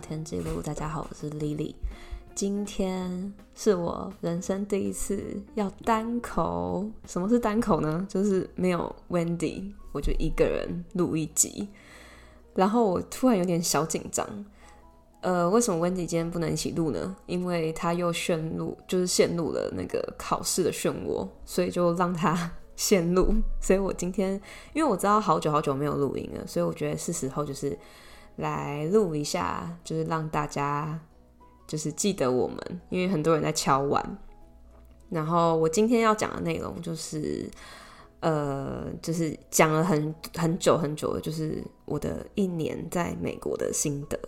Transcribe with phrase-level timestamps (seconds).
[0.00, 1.74] 天记录，大家好，我是 Lily。
[2.34, 5.22] 今天是我人生第一次
[5.54, 6.86] 要单口。
[7.06, 8.06] 什么是单口呢？
[8.08, 11.68] 就是没有 Wendy，我就一个人录一集。
[12.54, 14.26] 然后我突然有点小紧张。
[15.20, 17.14] 呃，为什么 Wendy 今天不能一起录呢？
[17.26, 23.34] 因为他又陷入，就是陷入了那个考试的漩涡，所以就让他 陷入。
[23.60, 24.40] 所以我今天，
[24.72, 27.78] 因为我知道好久好久没有录音了，所以我觉得是时候就是。
[28.40, 30.98] 来录一下，就是让大家
[31.66, 32.58] 就是记得我们，
[32.88, 34.18] 因为很多人在敲碗。
[35.08, 37.50] 然后我今天要讲的内容就是，
[38.20, 44.18] 呃，就是讲了很很久很久的，就是我的一年在美国的心得。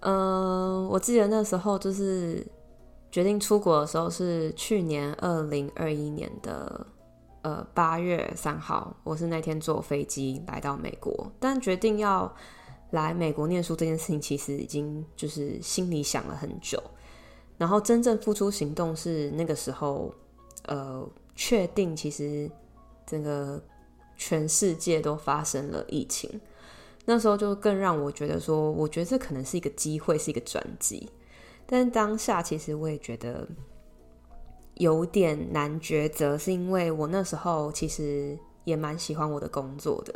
[0.00, 2.46] 嗯、我记得那时候就是
[3.10, 6.86] 决定出国的时候是去年二零二一年的。
[7.48, 12.30] 呃，八月三号，我是那天坐飞机来到美国，但决定要
[12.90, 16.78] 来美国念书这件事情，其实已经就是心里想了很久，
[17.56, 20.14] 然后真正付出行动是那个时候，
[20.66, 22.50] 呃，确定其实
[23.06, 23.58] 整个
[24.18, 26.30] 全世界都发生了疫情，
[27.06, 31.08] 那时候就更让我觉得说，我觉得这可能是一个机会，是一个转机，
[31.64, 33.48] 但当下其实我也觉得。
[34.78, 40.14] 有点难抉择，是因为我那时候其实也蛮喜欢我的工作的，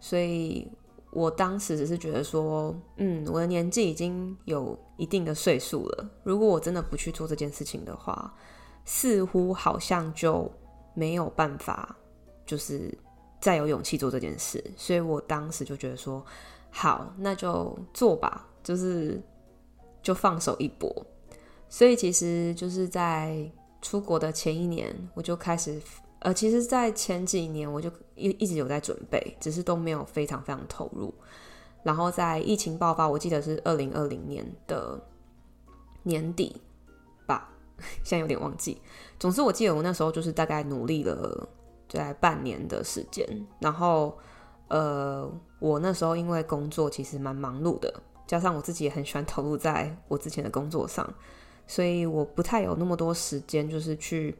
[0.00, 0.68] 所以
[1.12, 8.34] 我当时只是觉得说，嗯，我的年纪已经有一定的岁数了，如果我真的不去做这件事情的话，
[8.84, 10.50] 似乎好像就
[10.92, 11.96] 没有办法，
[12.44, 12.92] 就是
[13.40, 16.24] 再有勇气做这件事，所以我当时就觉得说，
[16.70, 19.22] 好，那就做吧，就是
[20.02, 21.06] 就放手一搏，
[21.68, 23.48] 所以其实就是在。
[23.86, 25.80] 出国的前一年，我就开始，
[26.18, 31.14] 呃，其实，在前几年我就一一直有在准备，只是都没有非常非常投入。
[31.84, 35.00] 然后在疫情爆发，我记得是二零二零年的
[36.02, 36.60] 年底
[37.28, 37.48] 吧，
[38.02, 38.82] 现在有点忘记。
[39.20, 41.48] 总之，我记得我那时候就是大概努力了
[41.88, 43.24] 在半年的时间。
[43.60, 44.18] 然后，
[44.66, 51.08] 呃，我那时候因为工作其实蛮忙碌的，加上我自己也很喜欢投入在我之前的工作上。
[51.66, 54.36] 所以我不太有那么多时间，就是去，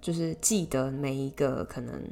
[0.00, 2.02] 就是记得每一个可能，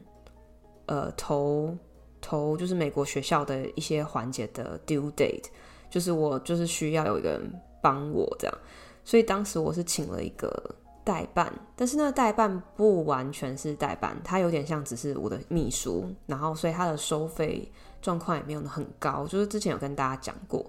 [0.86, 1.76] 呃，投
[2.20, 5.46] 投就是美国学校的一些环节的 due date，
[5.90, 8.58] 就是我就是需要有一个人帮我这样。
[9.04, 20.64] 所以当时我是请了一个代办，但是那个代办不完全是代办，他有点像只是我的秘书，然后所以他的收费状况也没有很高，就是之前有跟大家讲过。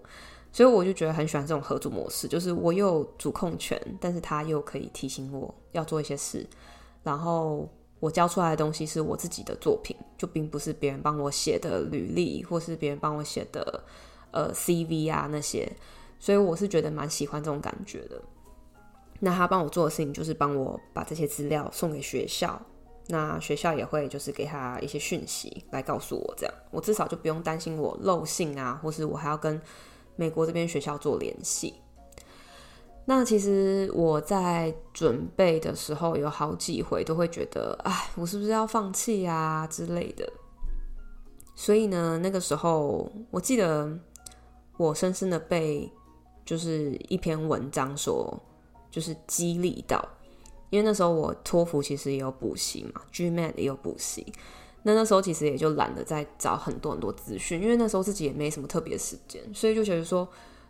[0.56, 6.48] 所以我就觉得很喜欢这种合作模式，就是我有主控权，但是他又可以提醒我要做一些事，
[7.04, 7.68] 然后
[8.00, 13.84] 我交出来的东西是我自己的作品，就并不是别人帮我写的履历，或是别人帮我写的
[14.32, 15.70] 呃 CV 啊那些，
[16.20, 18.22] 所以我是觉得蛮喜欢这种感觉的。
[19.20, 22.58] 那他帮我做的事情就是帮我把这些资料送给学校，
[23.08, 29.62] 那学校也会就是给他一些讯息来告诉我，这样我至少就不用担心我漏信啊，或是我还要跟。
[30.16, 31.74] 美国这边学校做联系，
[33.06, 40.28] 那其实我在准备的时候有好几回都会觉得，哎，我是不是要放弃啊之类的。
[41.56, 43.98] 所以呢，那个时候我记得
[44.78, 45.92] 我深深的被
[46.44, 48.38] 就是一篇文章所
[48.92, 50.04] 就是激励到，
[50.70, 54.34] 因为那时候我托福其实也有补习嘛，GMAT 也有补习。
[54.88, 60.28] 那那时候其实也就懒得再找很多很多资讯，因为那时候自己也没什么特别时间，所以就觉得说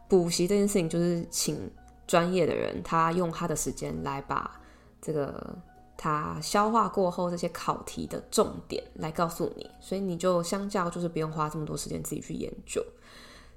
[0.08, 1.70] 补习这件事情就是请
[2.08, 4.58] 专业的人，他用他的时间来把
[5.02, 5.54] 这个
[5.98, 12.82] 他消化过后这些考题的重点来告诉你，所以你就相较就是不用花这么多时间自己去研究。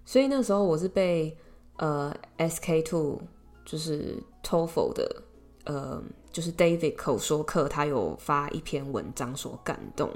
[0.05, 1.37] 所以那时候我是被
[1.77, 3.21] 呃 SK Two
[3.65, 5.23] 就是 TOEFL 的
[5.69, 6.03] 呃。
[6.31, 10.09] 就是 David 口说课，他有发一篇文章所感动。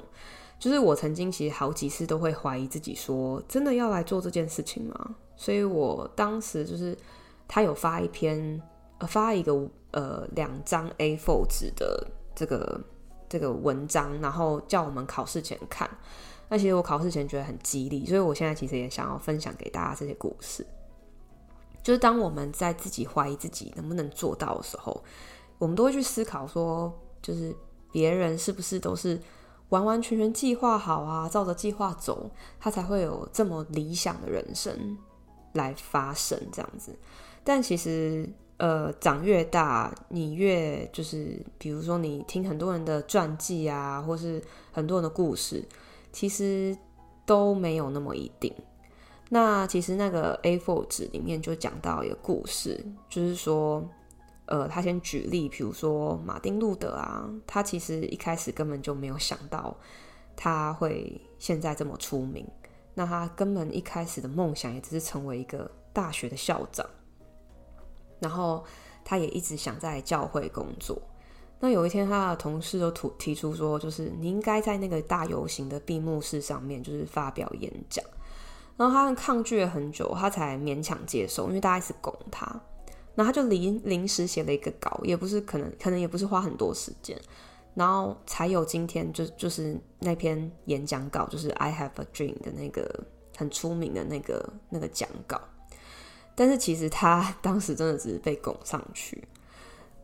[0.57, 5.15] 就是我曾经其实好几次都会怀疑自己，说真的要来做这件事情吗？
[5.35, 6.97] 所以我当时就是
[7.45, 8.61] 他有发一篇，
[8.99, 12.79] 呃，发一个呃两张 A4 纸的这个
[13.27, 15.89] 这个文章，然后叫我们考试前看。
[16.47, 20.65] 那其实我考试前觉得很激励，所以我现在其实也想要分享给大家这些故事。
[21.81, 25.03] 就是当我们在自己怀疑自己能不能做到的时候。
[25.57, 27.55] 我们都会去思考说，就是
[27.91, 29.19] 别人是不是都是
[29.69, 32.29] 完完全全计划好啊，照着计划走，
[32.59, 34.97] 他才会有这么理想的人生
[35.53, 36.95] 来发生这样子。
[37.43, 44.41] 但其实，呃，长越大，你越就是，比如说你听很多人的传记啊，或是
[44.71, 45.63] 很多人的故事，
[46.11, 46.77] 其实
[47.25, 48.53] 都没有那么一定。
[49.29, 53.83] 那其实那个 A4 纸里面就讲到一个故事，就是说，
[54.45, 59.75] 呃，他先举例，比如说马丁路德啊，他其实一开始根本就没有想到
[60.35, 62.45] 他会现在这么出名。
[62.95, 66.85] 那他根本一开始的梦想也只是成为一个大学的校长，
[68.19, 68.63] 然后
[69.03, 71.01] 他也一直想在教会工作。
[71.59, 78.03] 那有一天，他的同事都提提出说，就是你应该在那个大游行的闭幕式上面，就是发表演讲。
[78.75, 82.61] 然后他抗拒了很久，他才勉强接受，因为大家一直拱他。
[83.15, 87.19] 然后他就临临时写了一个稿，也不是可能，可能也不是花很多时间，
[87.75, 93.03] 然后才有今天就就是那篇演讲稿，就是 I have a dream 的那个
[93.37, 95.39] 很出名的那个那个讲稿。
[96.35, 99.23] 但是其实他 当时真的只是被拱上去。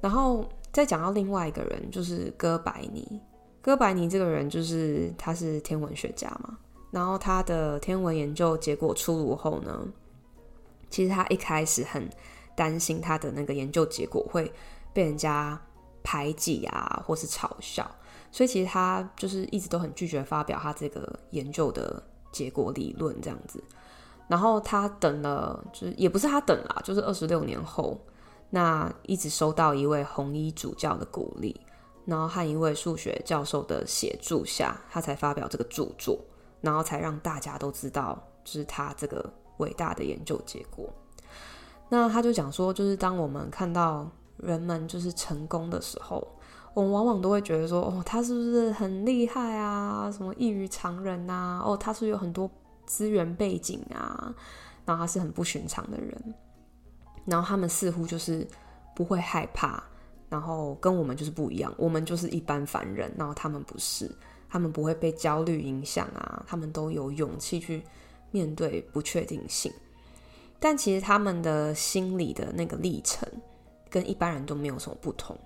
[0.02, 3.20] 然后再讲到另外一个人，就是哥白尼。
[3.62, 6.58] 哥白尼这个人就是他是天文学家嘛。
[6.92, 9.88] 然后他的天文研究结果出炉后呢，
[10.90, 12.10] 其实他一开始很
[12.60, 14.52] 担心他的那个研究结果会
[14.92, 15.58] 被人家
[16.04, 17.90] 排挤啊，或是嘲笑，
[18.34, 22.04] 所以其实他就是一直都很拒绝发表他这个研究的
[22.34, 23.64] 结果理论这样子。
[24.28, 27.98] 然后他等了，就是也不是他等啦，就是二十六年后，
[28.50, 31.58] 那一直收到一位红衣主教的鼓励，
[32.04, 36.20] 然后和一位数学教授的协助下，他才发表这个著作。
[36.62, 40.94] 然后才让大家都知道，就是他这个伟大的研究结果。
[41.90, 46.26] 那他就讲说，就是当我们看到人们就是成功的时候，
[46.74, 50.12] 我们往往都会觉得说，哦，他是不是很厉害啊？
[50.12, 51.62] 什么异于常人啊？
[51.66, 52.50] 哦，他是有很多
[52.86, 54.34] 资源背景啊？
[54.86, 56.34] 然后他是很不寻常的人。
[57.26, 58.48] 然后他们似乎就是
[58.96, 59.84] 不会害怕，
[60.30, 64.10] 然后跟我们就是不一样，我们就是一般凡人，然后他们不是。
[64.52, 67.84] 他们不会被焦虑影响啊，他们都有勇气去
[68.32, 69.72] 面对不确定性。
[70.60, 73.28] 但其实他们的心理的那个历程
[73.90, 75.38] 跟一般人都没有什么不同。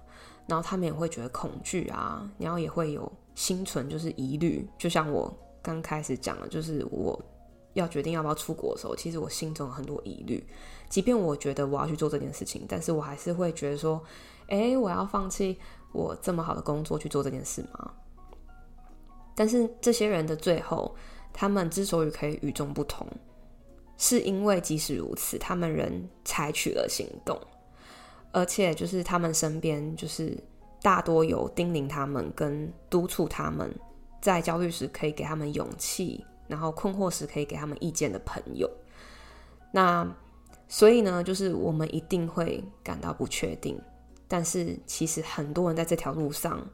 [0.46, 4.68] 然后他们也会觉得恐惧啊，然后也会有心存就是疑虑。
[4.78, 7.18] 就像我刚开始讲的，就是我
[7.76, 10.46] 要决定要不要出国的时候，其实我心中有很多疑虑。
[10.90, 14.04] 即便我觉得我要去做这件事情，但是我还是会觉得说，
[14.48, 15.58] 诶，我要放弃
[15.94, 17.94] 我这么好的工作去做这件事吗？
[19.34, 20.94] 但是这些人的最后，
[21.32, 23.08] 他们之所以可以与众不同，
[24.04, 25.90] 是因为即使如此，他们仍
[26.26, 27.40] 采取了行动，
[28.34, 30.38] 而且就是他们身边就是
[30.82, 33.74] 大多有叮咛他们跟督促他们，
[34.22, 38.70] 在焦虑时可以给他们勇气，然后困惑时可以给他们意见的朋友。
[39.72, 40.06] 那
[40.68, 43.80] 所以呢，就是我们一定会感到不确定，
[44.28, 46.68] 但是其实很多人在这条路上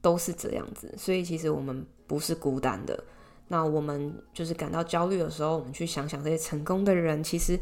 [0.00, 1.84] 都是这样子，所以其实我们。
[2.08, 3.02] 不是孤单的。
[3.48, 7.58] 那我们就是感到焦虑的时候，我们去想想这些成功的人，其实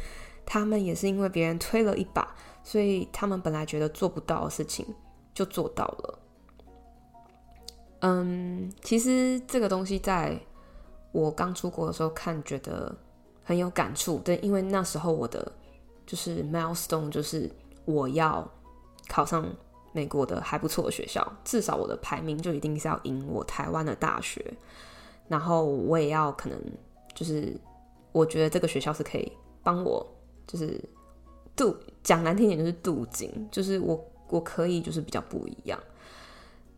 [0.46, 4.86] 他们也是因为别人推了一把，所以他们本来觉得做不到的事情
[5.32, 6.18] 就做到了。
[8.00, 10.40] 嗯，其实这个东西在
[11.12, 12.94] 我刚出国的时候看，觉得
[13.42, 14.18] 很有感触。
[14.18, 15.52] 对，因为那时候我的
[16.06, 17.50] 就是 milestone，就是
[17.84, 18.50] 我要
[19.08, 19.44] 考上。
[19.96, 24.44] 美国的还不错的学校，至少我的排名就一定是要赢我台湾的大学，
[25.28, 26.58] 然后我也要可能
[27.14, 27.56] 就是
[28.12, 30.06] 我觉得这个学校是可以帮我，
[30.46, 30.80] 就是
[31.56, 35.78] 镀讲难听点就是镀金，就是我我可以就是比较不一样。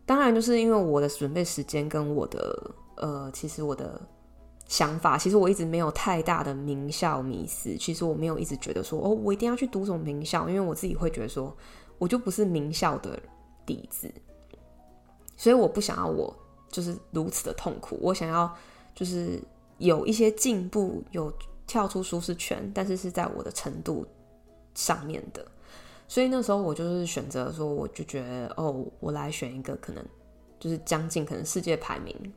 [0.05, 4.01] 当然，就是因为我的准备时间跟我的呃，其实我的
[4.67, 11.55] 想法，其实我一直没有太大的名校迷思，其实我没有一直觉得说哦，我一定要去读什么名校，因为我自己会觉得说。
[11.99, 13.19] 我就不是名校的
[13.65, 14.07] 底子，
[15.35, 16.31] 所以我不想要我
[16.69, 17.97] 就是如此的痛苦。
[18.01, 18.53] 我想要
[18.95, 19.41] 就是
[19.77, 21.31] 有一些进步，有
[21.65, 24.05] 跳出舒适圈，但是是在我的程度
[24.73, 25.45] 上面的。
[26.07, 30.03] 所以那时候我就是选择说，我就觉得哦，我来选一个可能
[30.59, 32.33] 就是将近可能世界排名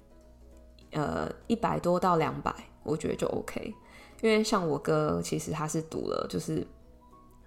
[0.92, 3.74] 呃一百多到两百，我觉得就 OK。
[4.22, 6.66] 因为像我哥，其实他是读了就是。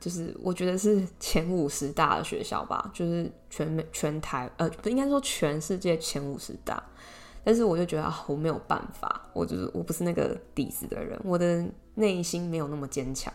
[0.03, 6.83] 就是我觉得是前五十大的学校吧，就是全全台呃，不应该说全世界前五十大，
[7.41, 13.33] 但是我就觉得，我没有办法，我就是我不是那个底子的人，我的内心没有那么坚强，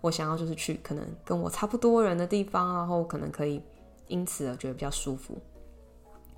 [0.00, 3.60] 我想要就是去可能跟我差不多人的地方，然后可能可以
[4.06, 5.36] 因此而觉得比较舒服，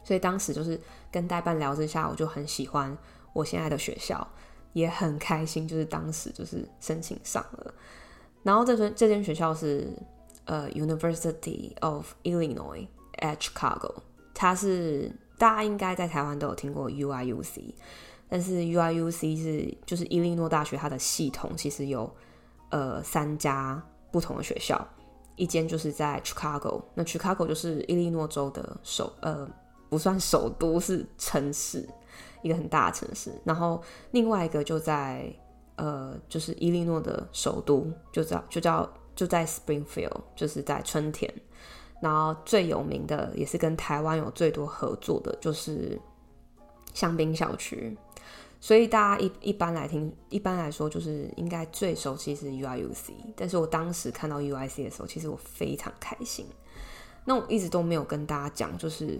[0.03, 0.81] 所以当时就是
[1.13, 2.97] 跟代办聊之下，我就很喜欢
[3.35, 4.27] 我现在的学校，
[4.73, 7.75] 也很开心，就是当时就是申请上了。
[8.47, 9.93] 然后这间这间学校是
[10.45, 12.87] 呃 University of Illinois
[13.19, 13.93] at Chicago，
[14.33, 17.75] 它是大家应该在台湾都有听过 UIUC，
[18.29, 22.09] 但是 UIUC 是就是伊利诺大学，它的系统其实有
[22.71, 24.87] 呃三家不同的学校，
[25.35, 29.51] 一间就是在 Chicago，那 Chicago 就是伊利诺州的首呃
[29.89, 31.85] 不算首都，是城市，
[32.43, 33.33] 一个很大的城市。
[33.45, 35.35] 然后另外一个就在
[35.77, 41.33] 呃就是伊利诺的首都，就叫就叫就在 Springfield，就是在春田。
[42.03, 45.99] 然后最有名的也是跟台湾有最多合作的，就是
[46.93, 47.97] 香槟校区。
[48.61, 53.13] 所以大家一一般来听，一般来说就是应该最熟悉是 UIUC。
[53.35, 56.47] 但是我当时看到 UIC 的时候，其实我非常开心。
[57.25, 59.19] 那我一直都没有跟大家讲，就是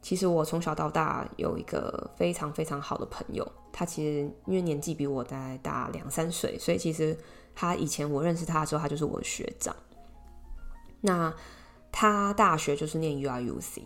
[0.00, 7.18] 其实我从小到大有一个非常非常好的朋友，他其实因为年纪比我大大两三岁，所以其实
[7.56, 9.74] 他以前我认识他的时候，他就是我的学长。
[11.00, 11.34] 那
[11.90, 13.82] 他大学就是念 UIUC，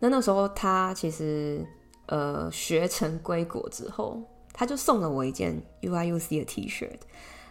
[0.00, 1.64] 那那时候他其实
[2.06, 4.20] 呃学成归国之后，
[4.52, 6.90] 他就送了我一件 UIUC 的 T 恤，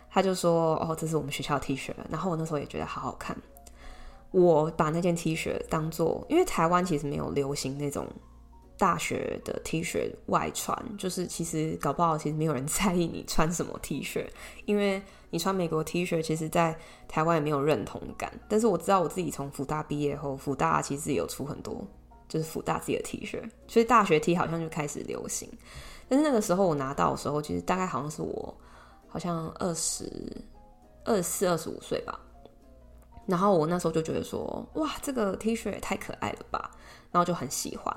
[0.10, 3.36] 他就说：“哦，这是我们学校 T 恤。”然后我那时候也觉得好好看，
[4.32, 8.06] 我把那件 T 恤当做，因为台湾其实没有流行那种
[8.82, 14.26] 大学的 T 恤外穿，就是其实搞不好其实没有人在意你穿什么 T 恤，
[14.66, 15.00] 因为。
[15.34, 18.30] 你穿美国 T 恤，其实，在台湾也没有认同感。
[18.50, 21.82] 但是我知道我自己从福大毕业后，福大其实有出很多，
[22.28, 25.50] 就是福大自己的 T 恤，所以大学 T 好像就开始流行。
[26.10, 28.54] 但是那个时候我拿到的时候，其实大概好像是我
[29.08, 30.12] 好像二十
[31.06, 32.20] 二四、二十五岁吧。
[33.26, 36.72] 然后我那时候就觉得说，哇，这个 T 恤也太可爱了吧，
[37.10, 37.96] 然后就很喜欢。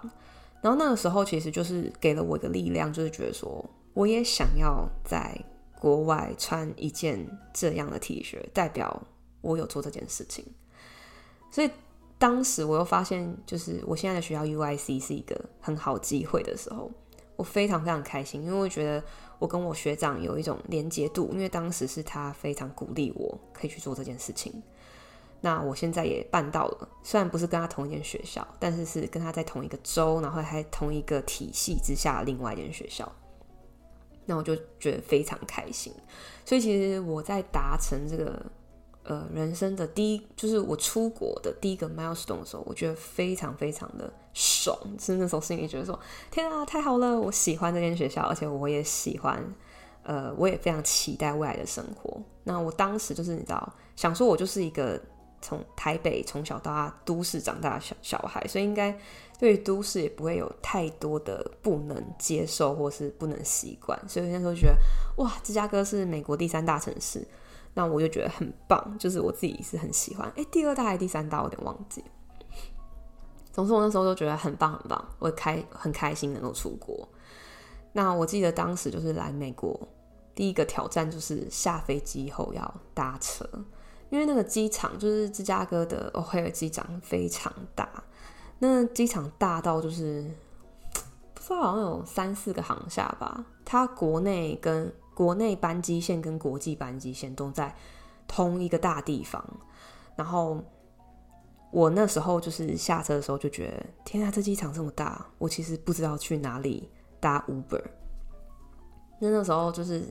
[0.64, 5.38] 然后那个时候其实就是给了我一个力量，就是觉得说，我也想要在。
[5.80, 9.02] 国外穿一件这样的 T 恤，代表
[9.42, 10.42] 我有做这件事情。
[11.50, 11.70] 所以
[12.16, 16.90] 当时我又发现，就是我现在的学校 UIC 是一个很好机会的时候，
[17.36, 19.04] 我非常非常开心，因为我觉得
[19.38, 24.62] 我跟我学长有一种连接度，因为当时是他非常鼓励我可以去做这件事情。
[25.44, 33.06] 那我现在也办到了，虽然不是跟他同一间学校，但是是跟他在同一个州，然后还同一个体系之下另外一间学校。
[34.24, 35.92] 那我就觉得非常开心，
[36.46, 38.42] 所以其实我在达成这个
[39.02, 49.44] 呃人生的第一，就是我出国的第一个 milestone 的时候，我觉得非常非常的爽，是那时候心里觉得说，天啊，太好了，我喜欢这间学校，而且我也喜欢，
[50.04, 52.18] 呃，我也非常期待未来的生活。
[52.44, 54.98] 那我当时就是你知道，想说我就是一个
[55.44, 58.98] 从台北从小到大都市长大的小小孩，所以应该。
[59.36, 64.76] 对于都市也不会有太多的不能接受或是不能习惯，所以那时候觉得
[65.16, 67.26] 哇，芝加哥是美国第三大城市，
[67.74, 70.32] 那我就觉得很棒，就是我自己是很喜欢。
[70.36, 72.02] 哎，第二大还是第三大，我有点忘记。
[73.52, 77.06] 总之我那时候都觉得很棒很棒，我开很开心能够出国。
[77.92, 79.78] 那我记得当时就是来美国
[80.32, 83.44] 第一个挑战就是下飞机后要搭车，
[84.10, 87.88] 因为那个机场就是芝加哥的欧海尔机场非常大。
[88.60, 90.24] 那机场大到就是
[91.34, 97.74] 不知道好像有三四个航厦吧，它国内跟国内班机线跟国际班机线都在
[98.28, 99.44] 同一个大地方。
[100.14, 100.62] 然后
[101.72, 107.82] 我那时候就是下车的时候就觉得，天啊，这机场这么大，我其实不知道去哪里搭 Uber。
[109.18, 110.04] 那那时候就是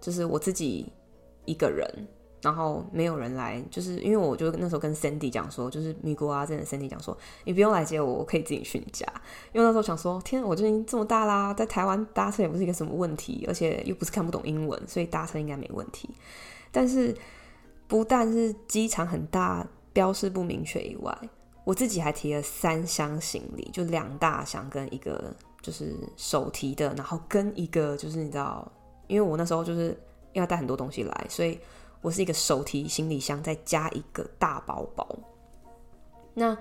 [0.00, 0.90] 就是我自己
[1.44, 1.86] 一个人。
[2.46, 9.04] 然后没有人来，就是因为我就那时候跟 Sandy 讲说，就是米国啊，真的 Sandy 讲说，你不用来接我，我可以自己去你家。
[9.52, 16.08] 因为那时候想说，天，我最近这么大啦，在台湾搭车也不是一个什么问题，而且又不是看不懂英文，所以搭车应该没问题。
[16.70, 17.12] 但是
[17.88, 21.18] 不但是机场很大，标示不明确以外，
[21.64, 28.70] 我自己还提了三箱行李，就两大箱跟一个就是手提的，然后跟一个就是你知道，
[29.08, 29.98] 因为我那时候就是
[30.32, 31.58] 要带很多东西来，所以。
[32.06, 35.04] 我是一个手提行李箱，再加一个大包包。
[36.34, 36.56] 那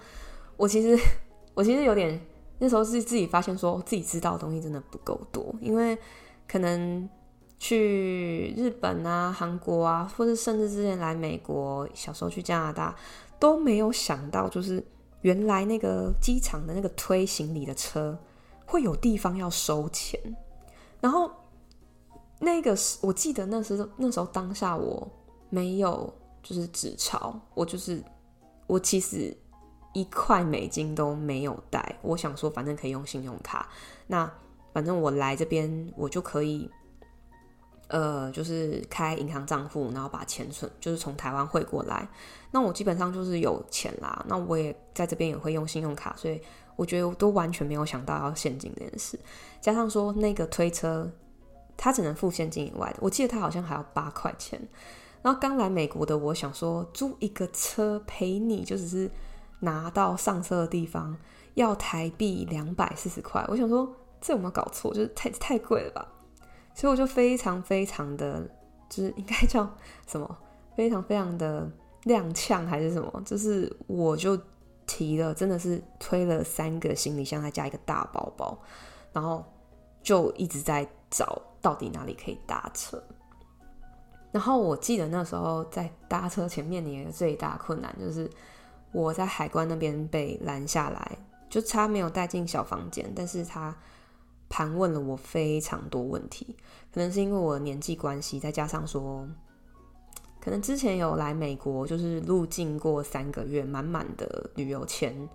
[0.58, 0.98] 我其实，
[1.54, 2.20] 我其实有点
[2.58, 5.96] 那时候是自己发现，说自己知道的东西真的不够多，因为
[6.48, 7.08] 可能
[7.60, 12.96] 去日本啊、韩国啊，或者甚至之前来美国，小时候去加拿大，
[13.38, 14.84] 都没有想到，就是
[15.22, 18.18] 原来那个机场的那个推行李的车
[18.66, 20.20] 会有地方要收钱。
[21.00, 21.30] 然后
[22.40, 25.08] 那个我记得那时那时候当下我。
[25.50, 27.40] 没有，就是纸钞。
[27.54, 28.04] 我就是
[28.68, 29.36] 我，其实
[29.94, 31.98] 一块美金都没有带。
[32.02, 33.70] 我想说，反正可以用信用卡。
[34.08, 34.32] 那
[34.74, 36.70] 反正我来这边，我就可以
[37.88, 42.08] 呃，就是开银行账户，然后把钱存，就是从台湾汇过来。
[42.52, 46.42] 那我基本上就是有钱啦，那我也在这边也会用信用卡，所以
[46.76, 49.20] 我觉得我都完全没有想到要现金这件事。
[49.62, 51.10] 加上说那个推车，
[51.78, 54.60] 他只能付现金以外的，我记得他好像还要八块钱。
[55.26, 59.10] 然后刚来美国的我想说，租一个车陪你，就只是
[59.62, 61.18] 拿到上车的地方
[61.56, 63.44] 要台币两百四十块。
[63.48, 63.92] 我想说，
[64.22, 64.94] 这有没有搞错？
[64.94, 66.08] 就是太太贵了吧？
[66.76, 68.48] 所以我就非常非常的，
[68.88, 69.68] 就是应该叫
[70.06, 70.38] 什么？
[70.76, 71.68] 非常非常的
[72.04, 73.24] 踉跄还是什么？
[73.26, 74.40] 就是我就
[74.86, 78.56] 提了，真的是推了三个行李箱，再加一个大包包，
[79.12, 79.44] 然后
[80.04, 83.02] 就一直在找到底哪里可以搭车。
[84.36, 88.30] 然后我记得那时候在搭车前面临的最大困难就是
[88.92, 91.18] 我在海关那边被拦下来，
[91.50, 93.74] 就差没有带进小房间，但是他。
[94.48, 96.56] 盘问了我非常多问题，
[96.94, 99.28] 可能是因为我的年纪关系，再加上说，
[100.40, 105.28] 可能之前有来美国，就是入境过三个月，满满的旅游签，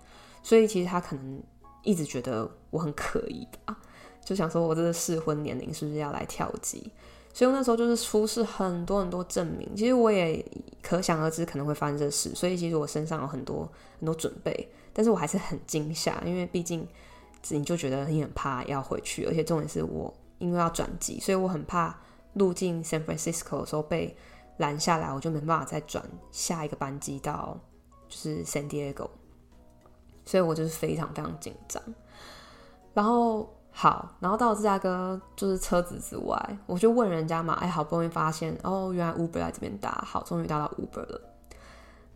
[0.44, 1.42] 所以其实他可能
[1.82, 3.76] 一直觉得我很可疑吧，
[4.24, 6.92] 就想说我这个适婚年龄是不是要来跳级？
[7.32, 10.44] 所以我那时候就是出示很多很多证明，其实我也
[10.82, 16.86] 可想而知可能会发生这事，所以其实我身上有很多很多准备，但是我还是很惊吓，因为毕竟。
[17.48, 21.98] 你就觉得你很怕要回去，而且重点是我因为要转机，所以我很怕
[22.34, 24.14] 入境 San Francisco 的时候被
[24.58, 27.58] 拦下来，我就没办法再转下一个班机到
[28.10, 29.08] 就是 San Diego，
[30.26, 31.82] 所以我就是非常非常紧张。
[32.92, 41.20] 然后好，然后到芝加哥就是车子之外，我就问人家嘛，哎，好不容易发现哦，原来 Uber 来这边搭，好，终于搭到 Uber 了。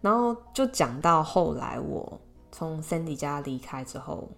[0.00, 2.20] 然后就讲到后来我
[2.52, 4.28] 从 Sandy 家离开之后。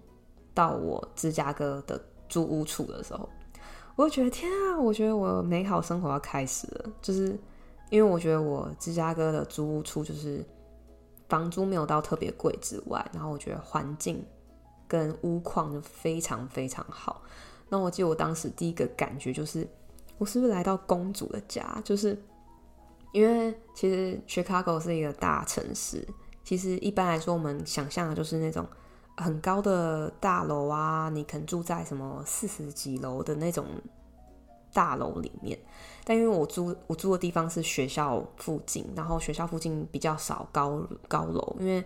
[0.54, 3.28] 到我芝加哥的租屋处的时候，
[3.94, 4.80] 我就觉得天啊！
[4.80, 7.38] 我觉得我美好生活要开始了，就是
[7.90, 10.42] 因为我觉得我芝加哥的租屋处就是
[11.28, 14.25] 房租没有到特别贵之外，然后我觉得环境
[14.88, 17.22] 跟屋况就非常非常好。
[17.68, 19.66] 那我记得我当时第一个感觉就是，
[20.18, 21.80] 我是不是来到公主的家？
[21.84, 22.20] 就是
[23.12, 26.06] 因为其实 Chicago 是一个大城市，
[26.44, 28.66] 其实一般来说我们想象的就是那种。
[29.18, 33.64] 很高的大楼啊，你可能住在什么四十几楼的那种
[34.75, 35.58] 大楼里面。
[36.04, 41.82] 但因为我住我住的地方是学校附近，然后学校附近比较少高高楼，因为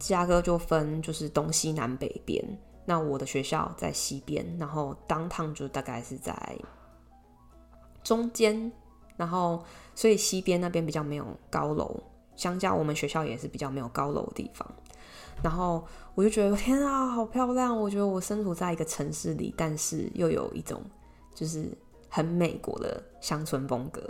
[0.00, 2.44] 芝加哥就分就是东西南北边。
[2.86, 6.34] 那我的学校在西边，然后 downtown 就大概是在
[8.02, 8.72] 中间，
[9.16, 9.62] 然后
[9.94, 12.02] 所以西边那边比较没有高楼，
[12.34, 14.66] 相较我们学校也是比较没有高楼的地方。
[15.42, 15.84] 然后
[16.14, 17.78] 我就觉得天啊，好漂亮！
[17.78, 20.82] 我觉得我身处在一个城市里，但是又有一种
[21.34, 21.70] 就是
[22.08, 24.00] 很美国的乡村风格。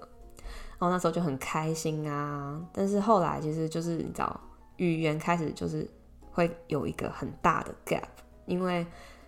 [0.79, 2.61] 然后那时候就很开心啊。
[2.73, 4.41] 但是后来其实就是你知道，
[4.81, 5.89] 语言开始就是
[6.31, 8.09] 会有一个很大的 gap，
[8.47, 8.87] 因为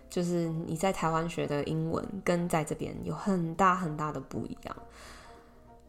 [0.09, 4.75] 就是你在台湾学的英文跟在这边有很大很大的不一样。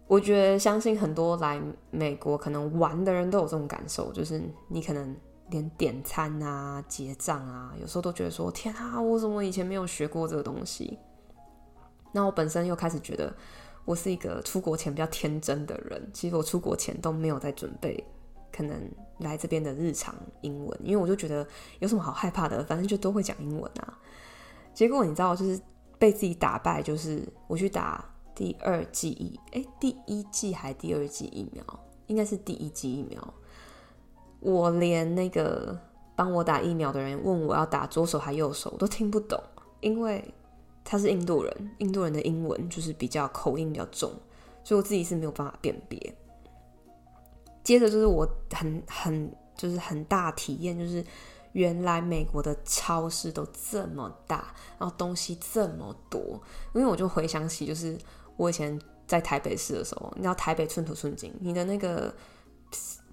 [0.06, 5.16] 我觉得相信很多来美国可能玩的人都有这种感受，就是你可能。
[5.50, 10.98] 连点餐啊、结账啊，有时候都觉得说：“天啊，我怎么以前没有学过这个东西？”
[12.12, 13.32] 那我本身又开始觉得，
[13.84, 16.10] 我是一个出国前比较天真的人。
[16.14, 18.02] 其实我出国前都没有在准备，
[18.50, 21.46] 可能来这边的日常英文，因为我就觉得
[21.78, 23.98] 有什么好害怕的，反正就都会讲英文啊。
[24.72, 25.60] 结果你知道，就是
[25.98, 31.64] 被自己打败，就是我去打第二剂疫，诶，第一剂还第二剂疫苗，
[32.08, 33.34] 应该是第一剂疫苗。
[34.40, 35.78] 我连那个
[36.16, 39.40] 帮我打疫苗的人问我要打左手还右手，我都听不懂，
[39.80, 40.34] 因为
[40.82, 44.10] 他是印度人，印度人的英文就是比较口音比较重，
[44.64, 46.14] 所以我自己是没有办法辨别。
[47.64, 51.04] 接着就是我很很就是很大体验，就是
[51.50, 56.40] 原来美国的超市都这么大，然后东西这么多，
[56.74, 57.98] 因为我就回想起就是
[58.36, 62.14] 我以前在台北市的时候，你知道台北寸土寸金，你的那个。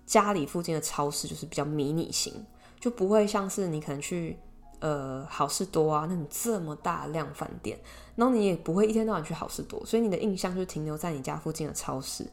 [0.04, 2.46] 家里附近的超市就是比较迷你型，
[2.78, 4.38] 就不会像是你可能去
[4.80, 7.80] 呃好事多啊那种这么大量饭店，
[8.16, 12.28] 然后你也不会一天到晚去好事多，所以你的印象就停留在你家附近的超市。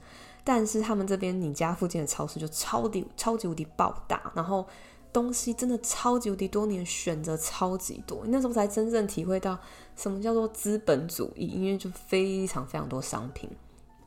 [0.49, 4.67] 但是他们这边你家附近的超市就超级超级无敌爆大，然后
[5.13, 9.59] 东西真的超级无敌多，你选择超级多，那时候才真正体会到
[9.95, 13.51] 什么叫做资本主义，因为就非常非常多商品，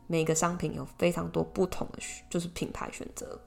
[0.08, 3.40] 每个商品有非常多不同的就是品牌选择。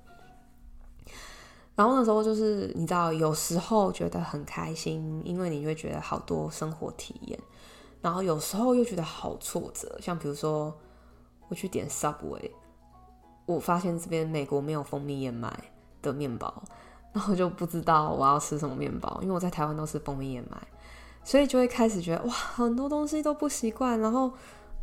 [1.75, 7.37] 然后那时候就是你知道，有时候觉得很开心，因为你会觉得好多生活体验；
[8.01, 9.99] 然后有时候又觉得好挫折。
[10.01, 10.73] 像比如说，
[11.49, 12.49] 我去点 Subway，
[13.47, 15.53] 我发现这边美国没有蜂蜜燕麦
[16.03, 16.63] 的面包，
[17.13, 20.57] 然后就不知道我要吃什么面包，因为我在台湾都吃蜂蜜燕麦，
[21.23, 24.33] 所以就会开始觉得哇，很多东西都不习惯，然后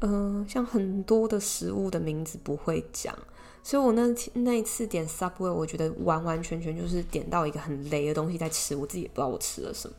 [0.03, 3.15] 嗯、像很多的食物的名字不会讲，
[3.61, 9.95] 所以我那那一次点 Subway，我觉得完完全全就是点到一个很雷的东西在吃，我自己也不知道我吃了什么。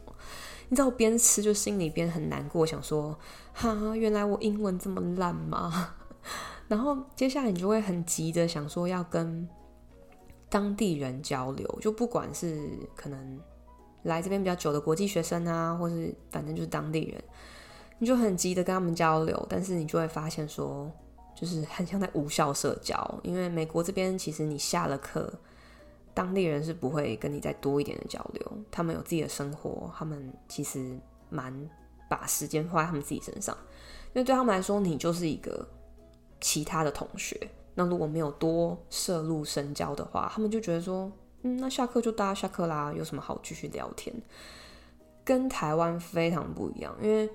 [0.68, 3.16] 你知道我边吃就心里边很难过，想说
[3.52, 5.94] 哈，原来我英文这么烂吗？
[6.72, 9.46] 然后接下来你就会很急的想说要跟
[10.48, 13.38] 当地人交流，就不管是可能
[14.04, 17.22] 来这边比较久的国际学生啊，或是反正就是当地人，
[17.98, 20.90] 你就很急的跟他们交流，但是你就会发现说，
[21.34, 25.30] 就是很像在无效社交，因为美国这边其实你下了课。
[26.14, 31.54] 当地人是不会跟你再多一点的交流，他们有自己的生活，他们其实蛮
[32.08, 33.54] 把时间花在他们自己身上，
[34.14, 35.68] 因为对他们来说，你就是一个
[36.42, 37.40] 其他的同学。
[37.74, 44.14] 那如果没有多涉入深交的话，他们就觉得说，嗯，那下课就大家下课啦，有什么好继续聊天？
[45.24, 47.30] 跟台湾非常不一样，因为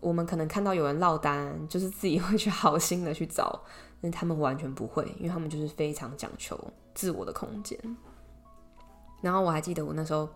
[0.00, 3.60] 我们可能看到有人落单，就是自己会去好心的去找。
[4.00, 6.58] 那他们完全不会，因为他们就是非常讲求
[6.94, 7.78] 自我的空间。
[9.20, 10.26] 然后我还记得我那时候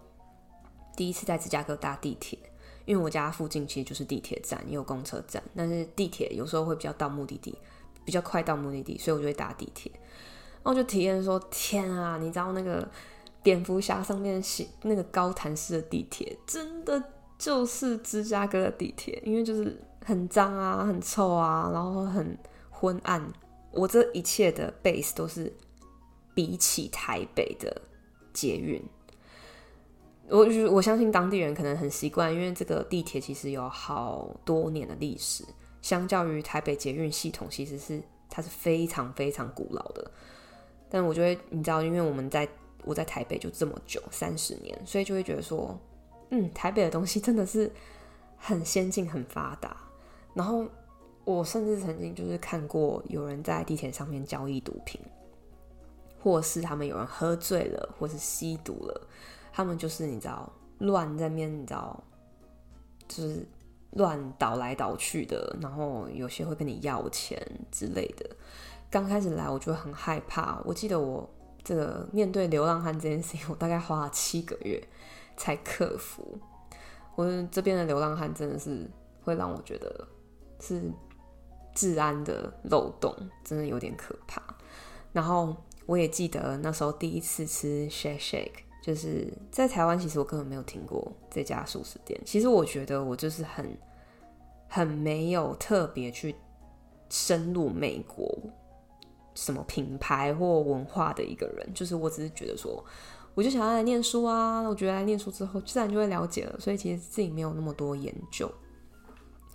[0.94, 2.38] 第一次在芝加哥搭地铁，
[2.84, 7.56] 因为我家附近其实就是地铁站，也有公车站，但是地铁有时候会比较到目的地，
[8.04, 9.90] 比较快到目的地，所以我就会搭地铁。
[10.62, 12.88] 然后就体验说：天啊，你知道那个
[13.42, 17.02] 蝙蝠侠上面写那个高谭市的地铁，真的
[17.38, 22.38] 就是芝加哥的地铁，因为就是很脏啊，很臭啊，然后很
[22.70, 23.32] 昏暗。
[23.72, 25.52] 我这一切的 base 都是
[26.32, 27.82] 比起台北的
[28.32, 28.82] 捷运，
[30.28, 35.44] 我我相信当地人可能很习惯，因为这个地铁其实有好多年的历史，
[35.82, 40.10] 相较于台北捷运系统，其实是它是非常非常古老的。
[40.88, 42.48] 但我觉得你知道，因为我们在
[42.84, 45.78] 我在台北就这么久三十年，所以就会觉得说，
[46.30, 47.70] 嗯，台北的东西真的是
[48.36, 49.76] 很先进、很发达，
[50.34, 50.66] 然后。
[51.26, 55.00] 我甚至曾经就是看过有人在地铁上面交易毒品，
[56.22, 59.08] 或是他们有人喝醉了，或是吸毒了，
[59.54, 62.02] 他们就是你知道乱在面，你知道
[63.06, 63.46] 就是
[63.92, 67.40] 乱倒来倒去的，然后有些会跟你要钱
[67.70, 68.28] 之类的。
[68.90, 71.28] 刚开始来我就很害怕，我记得我
[71.62, 74.82] 这个面对流浪汉这件事情，我大概花了七个月
[75.36, 76.36] 才克服。
[77.14, 78.90] 我这边的流浪汉真的是
[79.22, 80.08] 会让我觉得
[80.60, 80.90] 是。
[81.76, 83.12] 治安的漏洞
[83.42, 84.40] 真的有点可怕。
[85.12, 92.20] 然后我也记得那时候第一次吃 Shake Shake，就是在台湾，其实我根本没有听过这家素食店。
[92.22, 93.66] 其实我觉得我就是很
[94.68, 96.34] 很没有特别去
[97.08, 98.38] 深入美国
[99.34, 101.66] 什么品牌或文化的一个人。
[101.72, 102.84] 就是我只是觉得说，
[103.34, 104.60] 我就想要来念书啊。
[104.68, 106.60] 我觉得来念书之后，自然就会了解了。
[106.60, 108.52] 所以其实自己没有那么多研究。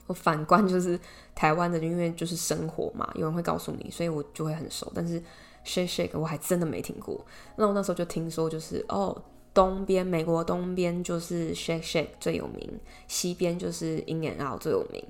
[0.08, 1.00] 我反观就是
[1.36, 4.92] 台湾的，因为就是生活嘛，有人会告诉你，所以我就会很熟。
[4.96, 5.22] 但是
[5.66, 7.26] Shake Shake 我还真的没听过。
[7.56, 15.04] 那我那时候就听说，就是哦，东边美国东边就是 Shake Shake 最有名，西边就是 In and Out 最有名。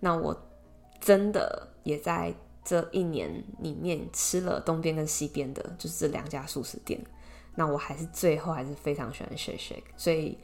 [0.00, 0.36] 那我
[1.00, 7.00] 真的也在这一年里面吃了东边跟西边的，就是这两家素食店。
[7.54, 10.38] 那我还是最后还是非常喜欢 Shake Shake，所以。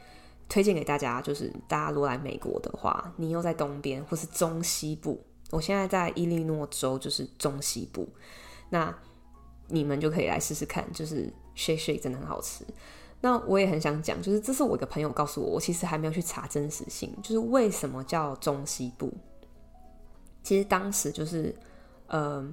[0.48, 5.18] 推荐给大家，就是大家如果来美国的话，你又在东边或是中西部，
[5.51, 8.07] 我现在在伊利诺州，就是中西部，
[8.68, 8.94] 那
[9.73, 12.65] 你们就可以来试试看，就是 Shake Shake 真的很好吃。
[13.21, 19.13] 那我也很想讲，就是这是我一个朋友告诉我，我其实还没有去查真实性，就是为什么叫中西部。
[20.43, 21.55] 其实当时就是
[22.09, 22.47] 呃，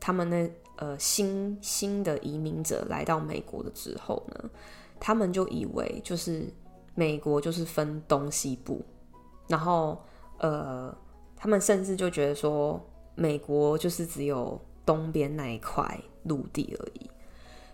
[0.00, 4.50] 他们那呃新新的移民者来到美国的之后呢，
[4.98, 6.52] 他们就以为就是。
[6.94, 8.84] 美国就是分东西部，
[9.48, 9.98] 然后
[10.40, 10.94] 呃，
[11.34, 12.78] 他们甚至就觉得说，
[13.14, 17.10] 美国就是只有东边那一块陆地而已。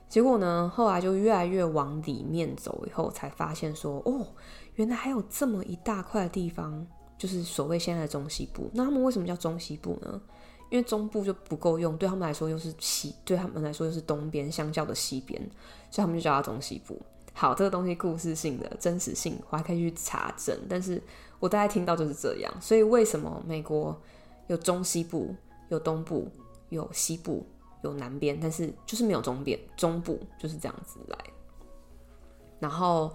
[0.08, 4.26] 结果呢，后来就越来越往里面走，以后才发现说，哦，
[4.76, 6.86] 原来还有这么一大块地方，
[7.18, 8.70] 就是所谓现在的中西部。
[8.72, 10.20] 那他们为什么叫中西部呢？
[10.70, 15.40] 因为中部就不够用，对他们来说又是西，对他们来说又是东边相较的西边，
[15.90, 17.00] 所以他们就叫它中西部。
[17.32, 20.58] 好，这个东西故事性的真实性，我还可以去查证。
[20.68, 21.02] 但是
[21.38, 23.98] 我大概听到就是这样，所以为什么美国
[24.48, 25.34] 有中西部、
[25.68, 26.28] 有东部、
[26.68, 27.46] 有西部、
[27.82, 31.18] 有南边，但是就是没有中边、中部，就是这样子来。
[32.58, 33.12] 然后，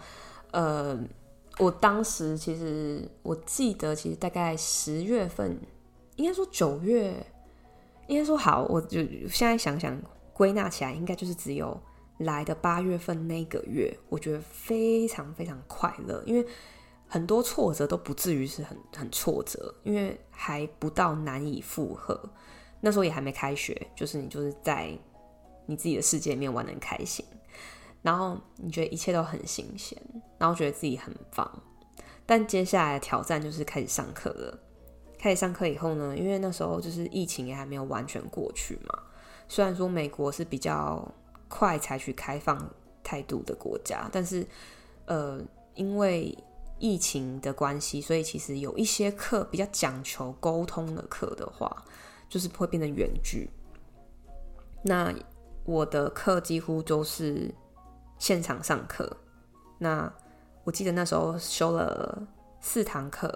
[0.52, 0.98] 呃，
[1.60, 5.60] 我当时其实我记得，其实大概十月份，
[6.16, 7.14] 应该说九月，
[8.08, 11.78] 应该说好，我就现在想想归纳起来，应该就是只有
[12.20, 16.48] 来的八月份那个月，我觉得非常非常快乐，因为
[17.08, 22.18] 很多挫折都不至于是很很挫折，因为还不到难以负荷。
[22.86, 24.92] 那时候也还没开学，就是你就是在
[25.66, 27.26] 你自己的世界里面玩得很开心，
[28.02, 29.98] 然后你觉得一切都很新鲜，
[30.38, 31.50] 然后觉得自己很棒。
[32.26, 34.60] 但接下来的挑战就是开始上课了。
[35.18, 39.00] 开始上课以后呢，因为那时候就是疫情也还没有完全过去嘛。
[39.48, 41.10] 虽然说美国是比较
[41.48, 42.70] 快采取开放
[43.02, 44.46] 态度的国家，但是
[45.06, 45.42] 呃，
[45.76, 46.38] 因为
[46.80, 51.86] 疫情的关系，所以其实有一些课比较讲求沟通的课的话，
[52.34, 53.48] 就是会变成远距。
[54.82, 55.14] 那
[55.66, 57.54] 我的课几乎都是
[58.18, 59.16] 现场上课。
[59.78, 60.12] 那
[60.64, 62.28] 我记得那时候修了
[62.60, 63.32] 四堂课，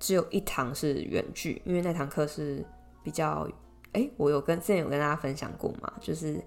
[0.00, 2.66] 只有一堂是远距，因为那堂课是
[3.04, 3.48] 比较……
[3.92, 6.42] 哎，我有跟之前有跟大家分享过嘛，就是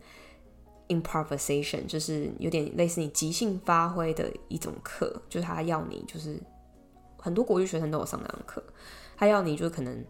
[0.90, 6.38] improvisation，就是有点类似你即兴发挥的一种课，就是他要你就是
[7.18, 8.62] 很多国际学生都有上那堂课，
[9.16, 10.04] 他要你就可能。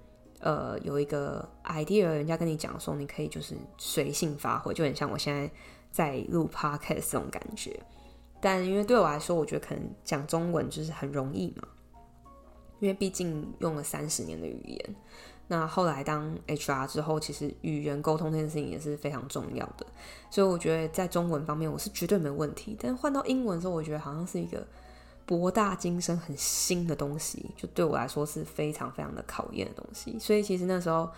[0.43, 5.49] 呃，有一个 idea，人家跟你讲说，你可以就是随性发挥，就很像我现在
[5.89, 7.79] 在录 podcast 这种感觉。
[8.41, 11.65] 但因为对我来说，我觉得可能讲中文就是很容易嘛，
[12.81, 14.95] 因为毕竟用了三十年的语言。
[15.47, 19.85] 那后来当 HR 之后，其实语言沟通这件事情也是非常重要的。
[20.29, 22.77] 所以我觉得在中文方面，我是绝对没问题。
[22.77, 24.67] 但换到英文的时候，我觉得好像是一个。
[25.25, 30.17] 博大精深、很新的东西，就对我来说是非常非常的考验的东西。
[30.19, 31.09] 所以其实那时候，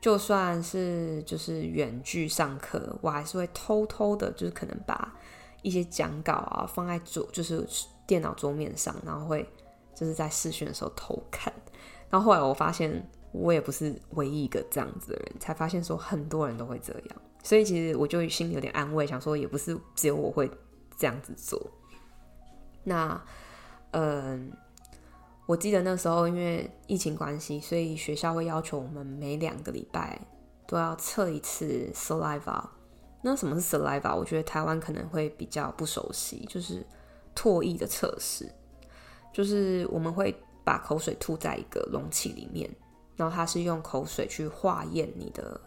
[0.00, 5.12] 就算是就是远距上课，我还是会偷偷的，就是可能把
[5.62, 7.66] 一些讲稿啊放在桌，就是
[8.06, 9.48] 电脑桌面上，然后会
[9.94, 11.52] 就是在试训的时候偷看。
[12.08, 17.22] 然后后来我发现，我也不是唯一一个这样子的人，才发现说很多人都会这样。
[17.42, 20.50] 所以其实我就心里有点安慰，想说也不是只有我会
[20.96, 21.60] 这样子做。
[22.82, 23.22] 那，
[23.90, 24.50] 嗯，
[25.46, 30.18] 我记得那时候因为疫情关系，所以学校会要求我们每两个礼拜
[30.66, 32.64] 都要测一次 saliva。
[33.20, 34.16] 那什么是 saliva？
[34.16, 36.86] 我觉得台湾可能会比较不熟悉，就是
[37.36, 38.50] 唾液的测试，
[39.32, 42.70] 就是我们会把口水吐在一个容器里面，
[43.16, 45.60] 然后它是用口水去化验你的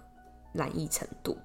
[0.51, 1.37] 染疫程度。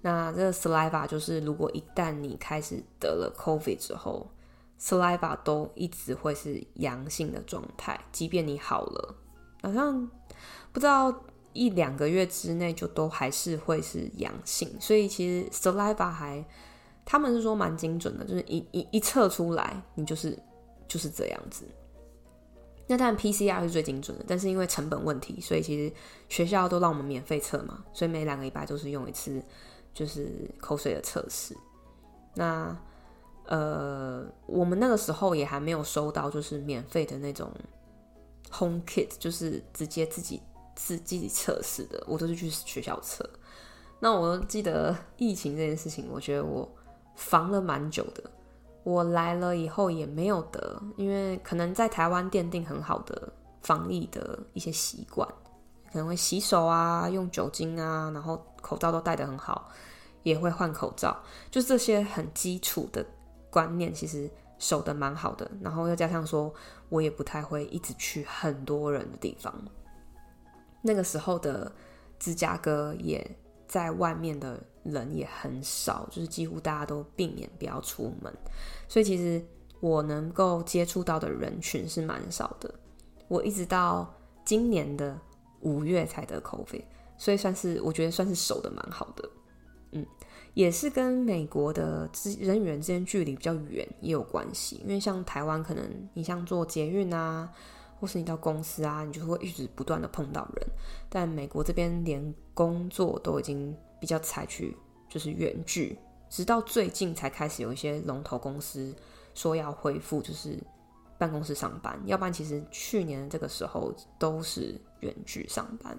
[0.00, 4.26] 那这个 saliva 就是如果一旦你开始得了 COVID 之后。
[4.80, 9.14] Saliva 都一直会是阳性的状态，即便你好了，
[9.62, 10.08] 好像
[10.72, 11.14] 不知道
[11.52, 14.74] 一两个月之内就都还是会是阳性。
[14.80, 16.44] 所以其实 Saliva 还
[17.04, 20.38] 他们是说蛮精准的，就是一一一测出来，你就是
[20.86, 21.64] 就是这样子。
[22.86, 25.94] 那当然 PCR 是最精准的，但是因为成本问题，所以其实
[26.28, 29.42] 学校都让我们免费测嘛，所以每两个礼拜都是用一次，
[29.92, 31.54] 就是口水的测试。
[32.34, 32.74] 那
[33.48, 37.50] 呃，我们那个时候也还没有收到，就是免费的那种
[38.52, 40.42] home kit，就是直接自己
[40.74, 43.26] 自自己测试的，我都是去学校测。
[43.98, 46.70] 那我记得疫情这件事情，我觉得我
[47.16, 48.22] 防了蛮久的。
[48.84, 53.32] 我来了以后也没有得，因为可能在台湾奠定很好的
[53.62, 55.26] 防疫的一些习惯，
[55.90, 59.70] 可能会洗手啊，用酒精啊，然后口罩都戴得很好，
[60.22, 61.18] 也会换口罩，
[61.50, 63.04] 就这些很基础的。
[63.58, 66.54] 观念其实守得蛮好的，然后又加上说，
[66.88, 69.52] 我也不太会一直去很多人的地方。
[70.80, 71.72] 那个时候的
[72.20, 78.32] 芝加哥也在外面的人也很少，就是几乎大家都避免不要出门，
[78.86, 79.44] 所以其实
[79.80, 82.72] 我能够接触到的人群是蛮少的。
[83.26, 85.18] 我一直到今年的
[85.62, 86.84] 五月才得 COVID，
[87.16, 89.28] 所以算是我觉得算是守得蛮好的，
[89.90, 90.06] 嗯。
[90.58, 97.48] 也是跟美国的人与人之间距离比较远也有关系，因为像台湾，可能你像坐捷运啊，
[98.00, 100.66] 或是你到公司啊，你就会一直不断的碰到人。
[101.08, 104.76] 但美国这边连工作都已经比较采取
[105.08, 105.96] 就是远距，
[106.28, 108.92] 直到最近才开始有一些龙头公司
[109.34, 110.58] 说要恢复就是
[111.18, 115.96] 办公室上班，要不然其实去年这个时候都是远距上班。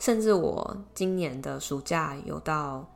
[0.00, 2.90] 甚至我今年的暑假有到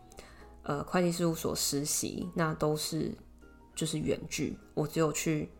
[0.62, 3.12] 呃会计事务所实习，那都是
[3.74, 4.58] 就是远距。
[4.72, 5.50] 我只有去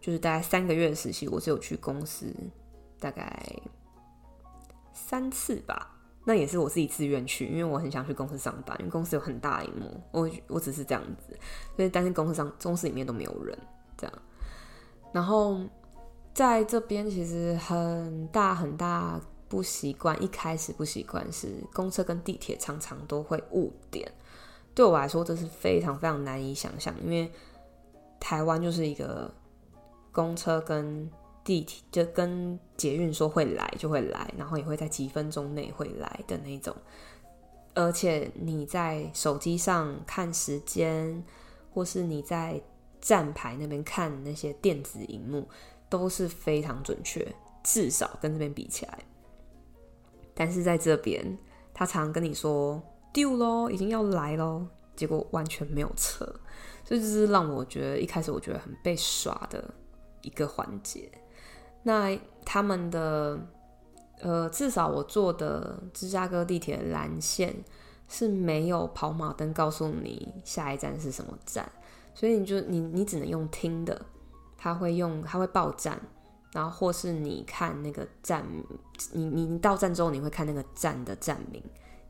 [0.00, 2.34] 就是大概三个月的实习，我只有去公司
[2.98, 3.46] 大概
[4.94, 5.92] 三次吧。
[6.24, 10.00] 那也是我自己自愿去，因为我很想去公司上班，因为公司有很大萤幕。
[10.10, 11.38] 我我只是这样子，
[11.76, 13.56] 所以但是公司上公司里面都没有人
[13.98, 14.18] 这样。
[15.12, 15.60] 然后
[16.32, 19.20] 在这边其实很大很大。
[19.48, 24.10] 不习惯，一开始不习惯是公车跟地铁常常都会误点。
[24.74, 27.30] 对我来说，这是非常非常难以想象，因为
[28.20, 29.32] 台湾就是一个
[30.12, 31.10] 公车跟
[31.44, 36.74] 地铁就跟捷运说会来就会来，然后也会在几分钟内会来的那种。
[37.74, 41.22] 而且你在手机上看时间，
[41.72, 42.60] 或是你在
[43.00, 45.46] 站牌那边看那些电子荧幕，
[45.88, 47.26] 都是非常准确，
[47.62, 48.98] 至少跟这边比起来。
[50.36, 51.36] 但是在这边，
[51.74, 52.80] 他常跟你说。
[53.12, 56.22] 丢喽，已经要来喽，结果完全没有车，
[56.84, 59.72] 所以这是让我觉得一开始我觉得很被耍的
[60.20, 61.10] 一个环节。
[61.82, 63.40] 那他们的
[64.20, 67.56] 呃，至少我坐的芝加哥地铁蓝线
[68.06, 71.66] 是没有跑马灯告诉你下一站是什么站，
[72.12, 73.98] 所以你就你你只能用听的，
[74.58, 75.98] 他会用他会报站，
[76.56, 78.42] 然后或是你看那个站，
[79.12, 81.62] 你你你到站之后你会看那个站的站名。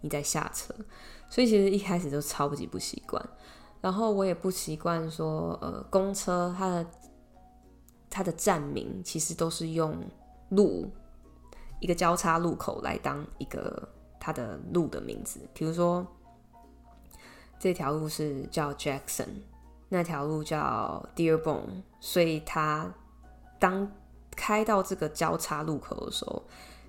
[0.02, 0.72] 你在下车，
[1.28, 3.20] 所以其实一开始就超级不习惯，
[3.80, 6.87] 然后我也不习惯说，呃，公车它的
[8.09, 9.98] 它的站名其实都是用
[10.50, 10.88] 路
[11.80, 13.88] 一个交叉路口来当一个
[14.20, 16.06] 它的路的名字，比如说
[17.59, 19.28] 这条路是叫 Jackson，
[19.88, 22.94] 那条路叫 Dearborn，所以它
[23.59, 23.90] 当
[24.37, 26.44] 开到这个交叉路口的时候。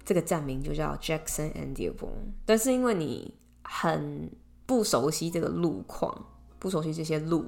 [0.06, 4.32] 这个站名就叫 Jackson and Dearborn，但是因为你很
[4.66, 6.26] 不熟悉这个路况，
[6.60, 7.46] 不熟悉这些路，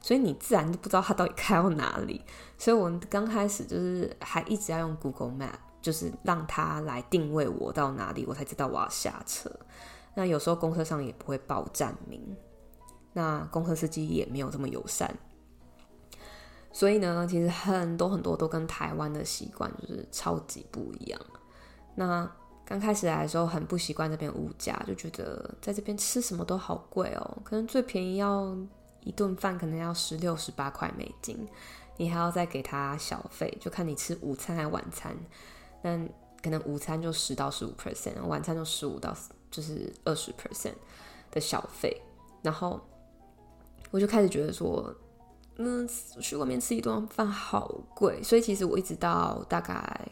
[0.00, 2.24] 所以你自然就不知道它到底开到哪里。
[2.56, 9.54] 所以我们刚开始就是还一直要用 Google Map，就是让它来定位我到哪里，我才知道我要下车。
[10.14, 12.34] 那有时候公车上也不会报站名，
[13.12, 15.14] 那公车司机也没有这么友善。
[16.72, 21.20] 所以呢，其实很多很多都跟台湾的习惯就是超级不一样。
[21.94, 22.30] 那
[22.64, 28.56] 刚开始来的时候很不习惯这边物价，就觉得在这边吃什么都好贵哦，可能最便宜要
[29.00, 31.48] 一顿饭可能要十六、十八块美金，
[31.96, 35.16] 你还要再给他小费，就看你吃午餐还晚餐。
[35.82, 35.98] 那
[36.42, 39.16] 可能午餐就十到十五 percent，晚餐就十五到
[39.50, 40.74] 就是二十 percent
[41.30, 42.00] 的小费。
[42.42, 42.78] 然后
[43.90, 44.94] 我就开始觉得说，
[45.58, 45.86] 嗯，
[46.20, 50.08] 去外面吃一顿饭好贵，所以其实我一直到大概。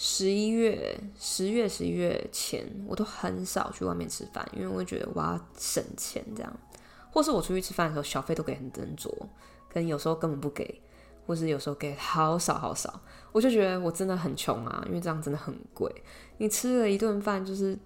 [0.00, 6.56] 十一月、十月、十一月前，我都很少去外面吃饭，因为我觉得我要省钱，这样。
[7.10, 9.08] 或是我出去吃饭的时候，小费都给很斟酌，
[9.68, 10.80] 可能有时候根本不给，
[11.26, 13.00] 或是有时候给好少好少，
[13.32, 15.92] 我就觉得我真的很穷啊，因为这样真的很贵。
[16.36, 17.76] 你吃了一顿饭，就是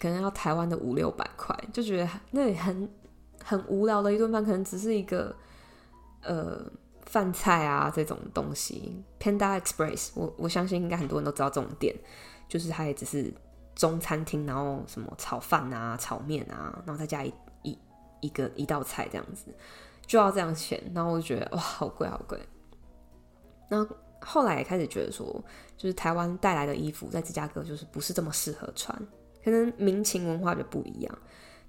[0.00, 2.90] 可能要台湾的五六百块，就觉得那里很
[3.44, 5.36] 很无聊的一顿饭，可能只是一个
[6.22, 6.70] 呃。
[7.06, 11.92] 饭菜啊，这种东西，Panda Express，我我相信应该很多人都知道这种店，
[12.46, 13.34] 就是它也只是
[13.74, 17.76] 中餐厅，然后什么炒饭啊、炒面啊，然后再加一一
[18.20, 19.46] 一个一道菜这样子，
[20.06, 22.38] 就要这样钱，然后我就觉得哇，好贵好贵。
[23.68, 25.26] 然后后来也开始觉得说，
[25.76, 28.96] 就是台湾带来的衣服在芝加哥就是不是这么适合穿，
[29.42, 31.18] 可能民情文化就不一样，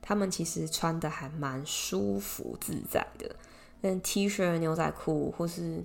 [0.04, 3.36] 他们其实穿的还蛮舒服自在的。
[3.82, 5.84] 但 T 恤、牛仔裤，或是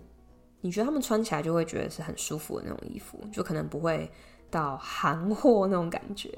[0.60, 4.10] 你觉得他们穿起来就会觉得是很舒服的那种衣服，就可能不会
[4.50, 6.30] 到韩货那种感觉。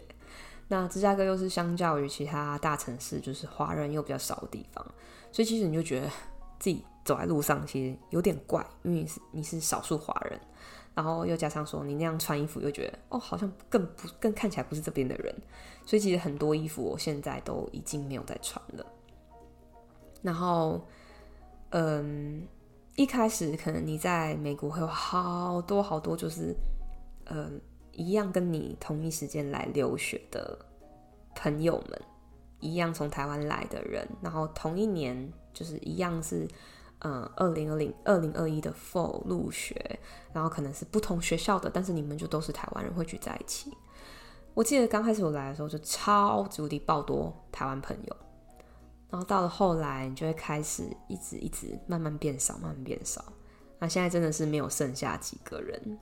[0.68, 4.84] 那芝加哥又是相较于其他大城市，就是华人又比较少的地方，
[5.32, 6.06] 所以其实你就觉得
[6.60, 10.38] 自己走在路上其实有点怪，因为你是你是少数华人，
[10.94, 15.34] 然后又加上说你那样穿衣服，又觉得哦，好像更不更看起来不是这边的人，
[15.84, 18.86] 所以其实很多衣服我现在都已经没有在穿了，
[20.22, 20.80] 然后。
[21.70, 22.46] 嗯，
[22.96, 26.54] 一开始可能你在美国会有好多好多，就是
[27.26, 27.60] 嗯，
[27.92, 30.58] 一样跟你同一时间来留学的
[31.34, 32.02] 朋友们，
[32.60, 36.48] 一样从台湾来的人，然后同一年就是一样是
[37.00, 40.00] 嗯，二零二零二零二一的 Fall 入学，
[40.32, 43.72] 然后可能是不同学校的，但是你们就都是台湾人会聚在一起。
[44.54, 48.16] 我记得刚开始我来的时候就超级无敌爆多台湾朋友。
[49.10, 53.24] 然后到了后来，你就会开始一直一直慢慢变少，慢慢变少。
[53.78, 55.98] 那现在真的是没有剩下几个人。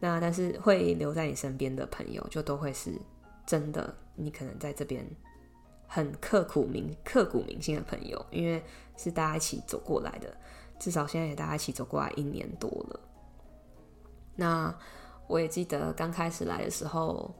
[0.00, 3.00] 那但是会留在你身边的朋友，就都会是
[3.46, 5.06] 真的，你可能在这边
[5.86, 8.60] 很刻骨铭刻骨铭心的朋友，因为
[8.96, 10.36] 是大家一起走过来的。
[10.80, 13.00] 至少现在也大家一起走过来一年多了。
[14.34, 14.76] 那
[15.28, 17.32] 我也记得刚开始来的时候，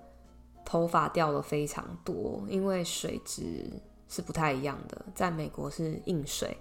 [0.65, 3.69] 头发掉了非常多，因为水质。
[4.13, 6.55] 是不太一样的，在美国是硬水，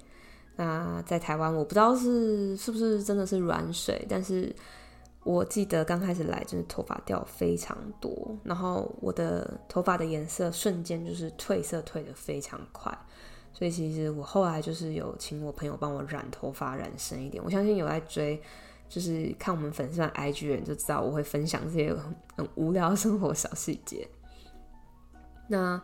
[0.55, 4.55] 那在台湾我不知道是是不是真的是软水，但是
[5.23, 12.97] 我记得刚开始来，就是头发掉非常多，然后我的头发的颜色瞬间就是褪色褪得非常快，
[13.51, 17.43] 所以其实我后来就是有请我朋友帮我染头发染深一点。
[17.43, 18.41] 我相信有在追，
[18.87, 24.07] 就是看我们粉丝团 IG 人就知道我会分享这些很，很无聊生活小细节。
[25.49, 25.81] 那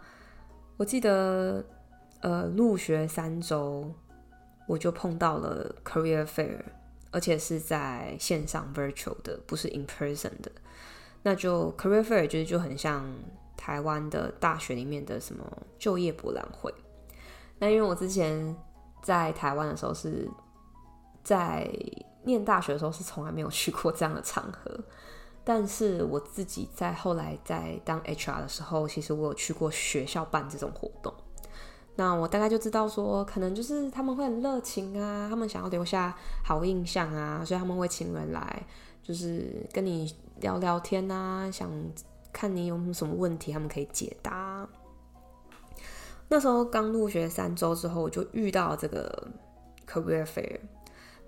[0.78, 1.64] 我记得，
[2.22, 3.92] 呃，入学三周
[4.68, 6.62] 我就碰到了 Career Fair，
[7.12, 10.52] 而且是在线上 Virtual 的，不是 In Person 的。
[11.24, 13.04] 那就 Career Fair 就是就很像
[13.58, 15.44] 台湾的大学里面的什么
[15.80, 16.72] 就业博览会。
[17.58, 18.56] 那因为我之前
[19.02, 20.30] 在台湾的时候是
[21.24, 21.68] 在
[22.24, 24.80] 念大学的时候是从来没有去过这样的场合。
[25.50, 31.14] 但是我自己在后来在当 HR 的时候，其实我有去过学校办这种活动，
[31.96, 38.62] 那我大概就知道说，可能就是他们会很热情啊，他们想要留下好印象啊，所以他们会请人来，
[39.02, 41.72] 就是跟你聊聊天啊，想
[42.34, 44.68] 看你有什么问题，他们可以解答。
[46.28, 49.30] 那时候刚入学三周之后，我就遇到这个
[49.90, 50.60] Career Fair，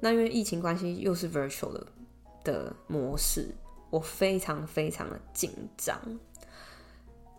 [0.02, 1.88] 那因为疫情关系，又是 Virtual 的
[2.44, 3.56] 的模式。
[3.90, 6.00] 我非常非常的紧张。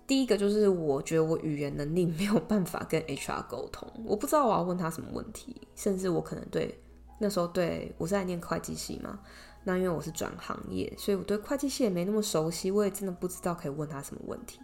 [0.07, 6.81] 第一个就是我觉得我语言能力 没有办法跟 HR 沟通，我不知道我要问他什么问题，甚至我可能对
[7.19, 9.21] 那时候对我是在念会计系嘛，
[9.63, 14.59] 那因为我是转行业，所以我对会计系也没那么熟悉，我也真的不知道可以问他什么问题。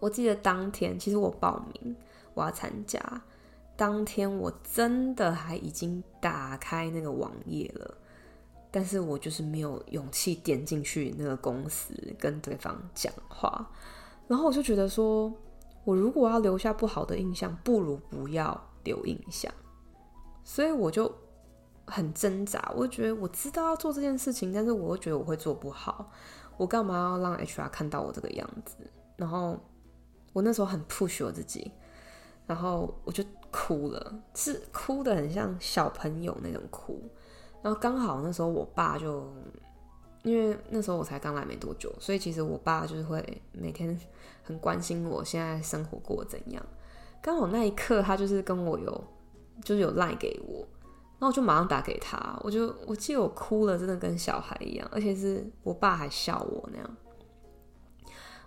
[0.00, 1.96] 我记得当天其实我报名
[2.32, 2.98] 我要参加，
[3.76, 7.94] 当天我真的还已经打开那个网页了。
[8.76, 13.66] 但是我就是没有勇气点进去那个公司跟对方讲话，
[14.28, 15.32] 然后我就觉得说，
[15.82, 19.50] 我如果要留下不好的印象，不如不要留印象。
[20.44, 21.10] 所以我就
[21.86, 26.10] 很挣扎，我就觉得我知道要做这件事情，但是我又觉得我会做不好，
[26.58, 28.76] 我干嘛要让 HR 看到我这个样子？
[29.16, 29.58] 然后
[30.34, 31.72] 我那时候很 push 我自己，
[32.46, 37.00] 然后我就哭了，是哭得很像小朋友那种哭。
[37.66, 39.28] 然后刚好那时候我爸就，
[40.22, 43.98] 因为那时候我才刚来没多久，所以其实我爸就是会每天
[44.44, 46.64] 很关心我现在生活过得怎样。
[47.20, 49.04] 刚好那一刻他就是跟我有，
[49.64, 50.58] 就是有赖给我，
[51.18, 56.96] 然后我就马上打给他，我就我记得我哭了，真的跟小孩一样，而且是我爸还笑我那样。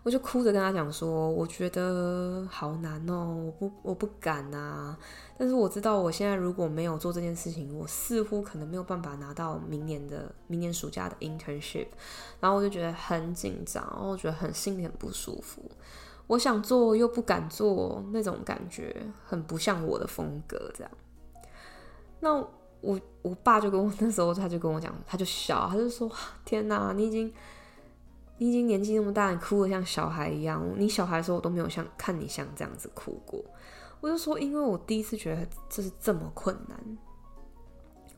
[0.09, 4.97] 我就哭着跟他讲说，我觉得好难哦，我不我不敢啊。
[5.37, 11.85] 但是我知道，我现在如果没有做这件事情，我似乎可能没有办法拿到明年的明年暑假的 internship。
[12.39, 15.61] 然后我就觉得很紧张，然后我觉得很心里很不舒服。
[16.25, 18.95] 我想做又不敢做，那种感觉
[19.27, 20.71] 很不像我的风格。
[20.73, 20.91] 这样，
[22.21, 22.33] 那
[22.81, 26.11] 我我爸就跟我那时候他就跟我讲，他就笑，他就说
[26.43, 27.31] ：“天哪，你已经。”
[28.39, 30.65] 你已经年纪那么大，你哭得像小孩一样。
[30.77, 33.43] 你小孩的时候我都没有像看你像这样子哭过。
[33.99, 36.97] 我就说，因为我第一次觉得这是这么困难。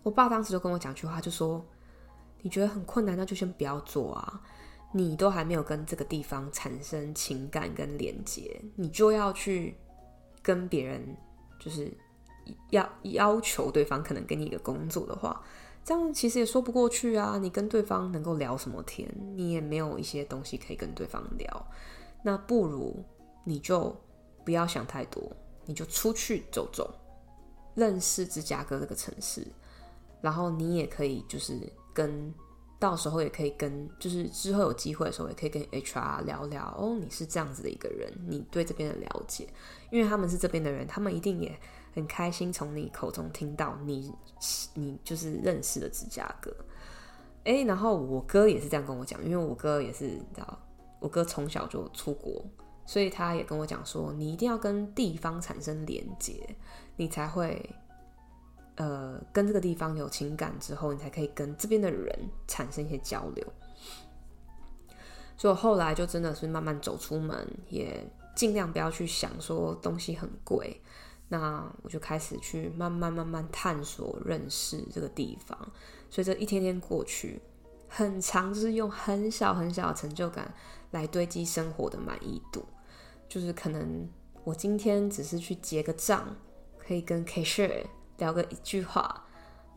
[0.03, 1.65] 我爸当时就跟我讲句话，就说
[2.41, 4.41] ：“你觉得很困难，那就先不要做啊。
[4.91, 9.75] 你都还没有跟这个地方产生情感跟连接，你就要去
[10.43, 11.17] 跟别人，
[11.59, 11.91] 就是
[12.69, 15.41] 要要求对方可能给你一个工作的话。”
[15.83, 17.39] 这样其实也说不过去啊！
[17.41, 19.11] 你跟对方能够聊什么天？
[19.35, 21.67] 你也没有一些东西可以跟对方聊，
[22.23, 23.03] 那不如
[23.43, 23.95] 你就
[24.45, 25.23] 不要想太多，
[25.65, 26.93] 你就出去走走，
[27.73, 29.45] 认识芝加哥这个城市，
[30.21, 31.57] 然后你也可以就是
[31.91, 32.31] 跟，
[32.79, 39.47] 到时候也可以跟，就是之后有机会的时候也可以跟 HR 聊聊哦，你是这样子的一个人，你对这边的了解，
[39.89, 41.59] 因为他们是这边的人，他们一定也。
[41.93, 44.13] 很开心从你口中听到你，
[44.73, 46.55] 你就是认识的芝加哥，
[47.43, 50.59] 哎，然后我哥也是这样跟我讲，因为我哥也是你知道，
[50.99, 52.45] 我哥从小就出国，
[52.85, 56.55] 所以他也跟我讲说，你一定要跟地方产生连接，
[56.95, 57.69] 你才会，
[58.75, 62.17] 呃，跟这个地方有情感之后，你才可以跟这边的人
[62.47, 63.45] 产生一些交流。
[65.37, 70.79] 所以我后来就真的是慢慢走出门，也尽量不要去想说东西很贵。
[71.33, 75.57] 那我就开始去慢慢慢慢探索认识这个地方，
[76.09, 77.41] 所以这一天天过去，
[77.87, 80.53] 很长就是用很小很小的成就感
[80.91, 82.65] 来堆积生活的满意度。
[83.29, 84.09] 就是可能
[84.43, 86.35] 我今天只是去结个账，
[86.77, 87.85] 可以跟 cashier
[88.17, 89.25] 聊个一句话，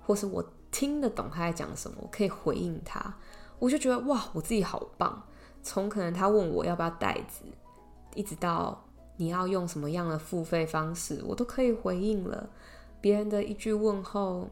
[0.05, 3.17] 或是我听得懂他在讲什么，我可以回应他，
[3.61, 5.23] 我就觉得哇，我自己好棒。
[5.63, 7.45] 从可能他问我要不要袋子，
[8.17, 8.84] 一直到。
[9.17, 12.49] 你要用什么样的付费方式，我都可以回应了。
[13.01, 14.49] 别人的一句问候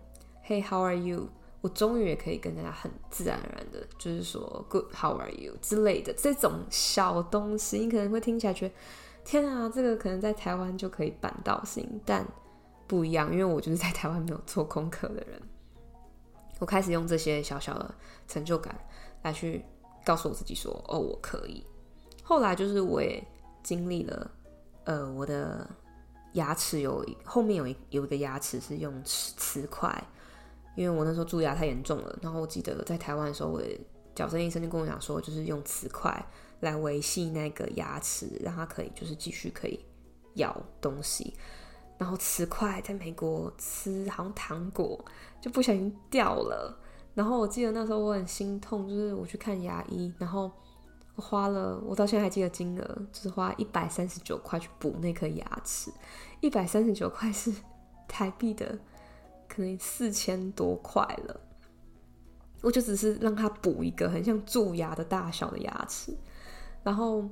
[0.46, 1.28] ，“Hey, how are you？”
[1.62, 8.74] 我终于也可以跟大家很自然而然的，就是说 “Good，How are you” 之类的这种小东西，你可能会听起来觉得
[9.24, 12.26] 天啊，这个可能在台湾就可以办到行，但
[12.88, 15.40] 不一样，因为我就是在台湾没有做功课的人。
[16.58, 17.94] 我开始用这些小小的
[18.26, 18.76] 成就感
[19.22, 19.64] 来去
[20.04, 21.64] 告诉我自己说：“哦，我可以。”
[22.24, 23.24] 后来就是我也
[23.62, 24.28] 经历了，
[24.84, 25.68] 呃，我的
[26.32, 30.02] 牙齿有后面有一有一个牙齿是用瓷瓷块，
[30.76, 32.18] 因为我那时候蛀牙太严重了。
[32.22, 33.62] 然后我记得在台湾的时候，我
[34.14, 36.24] 矫正医生就跟我讲说，就是用瓷块
[36.60, 39.78] 来维系那个牙齿，让它可以就是继续可以
[40.34, 41.34] 咬东西。
[41.98, 45.04] 然后瓷块在美国吃好像糖果
[45.40, 46.76] 就不小心掉了，
[47.14, 50.50] 然后我记得那时候我很心痛，就是我去看牙医，然后
[51.22, 55.92] 花了，我到现在还记得金额，就是花一百三十九块去补那颗牙齿，
[56.40, 57.52] 一百三十九块是
[58.08, 58.78] 台币的
[59.48, 61.40] 可能四千多块了，
[62.60, 66.12] 我就只是让他补一个很像蛀牙的大小的牙齿，
[66.82, 67.24] 然后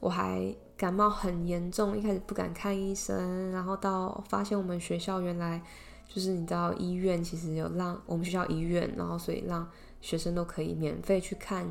[0.00, 0.54] 我还。
[0.78, 5.60] 感冒很严重，一开始不敢看医生，然后到发现我们学校原来
[6.06, 9.68] 就是你知道医院其实有让我们学校医院，然后所以让
[10.00, 11.66] 学生都可以免费去看，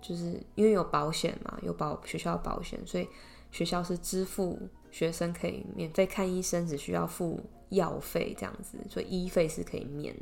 [0.00, 3.08] 就是因为有保险嘛，有保学校保险，所以
[3.50, 4.58] 学校是支付
[4.90, 10.14] 学生可以免费看医生，只需要付药费这样子，所以医费是可以免。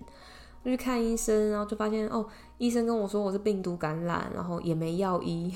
[0.64, 2.26] 我去看医生，然后就发现哦，
[2.58, 5.54] 医生跟我说我是病毒感染，然后也没药医。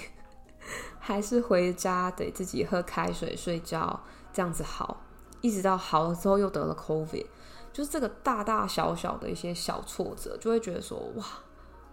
[1.00, 4.00] 还是回家得自己喝开水、睡觉，
[4.32, 5.02] 这样子好，
[5.40, 7.26] 一直到好了之后又得了 COVID，
[7.72, 11.24] 就是这个大大小小的一些小挫折，就会觉得说哇，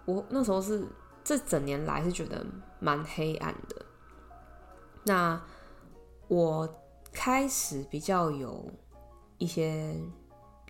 [0.05, 0.85] 我那时候是
[1.29, 2.43] 这整年来是觉得
[2.79, 3.85] 蛮黑暗的。
[5.03, 5.39] 那
[6.27, 6.67] 我
[7.13, 8.67] 开始比较有
[9.37, 9.95] 一些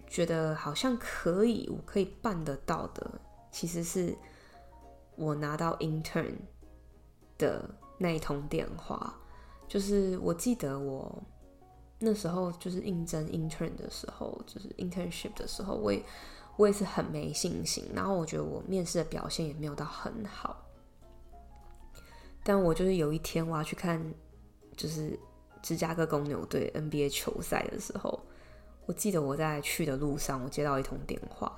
[0.06, 3.10] 觉得好像可以，我可以办得到的，
[3.50, 4.14] 其实是
[5.16, 6.36] 我拿到 intern
[7.38, 7.70] 的。
[8.02, 9.18] 那一通电话，
[9.66, 11.24] 就是我记得我
[12.00, 16.04] 那时候就是应征 intern 的时候，就是 internship 的时候，我也
[16.60, 20.66] 我也是很没信心，然后我觉得我面试的表现也没有到很好。
[22.44, 24.14] 但我就是有一天我要去看，
[24.76, 25.18] 就是
[25.62, 28.20] 芝加哥公牛队 NBA 球赛的时候，
[28.86, 31.50] 我记得我在去的路上，我接到一通电话，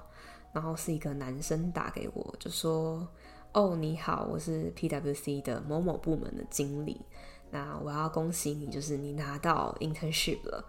[0.54, 3.08] 然后是一个男生打给我，就说。
[3.54, 7.02] 哦，你好，我是 PwC 的某某部门的经理。
[7.50, 10.64] 那我要恭喜你，就是你拿到 internship 了。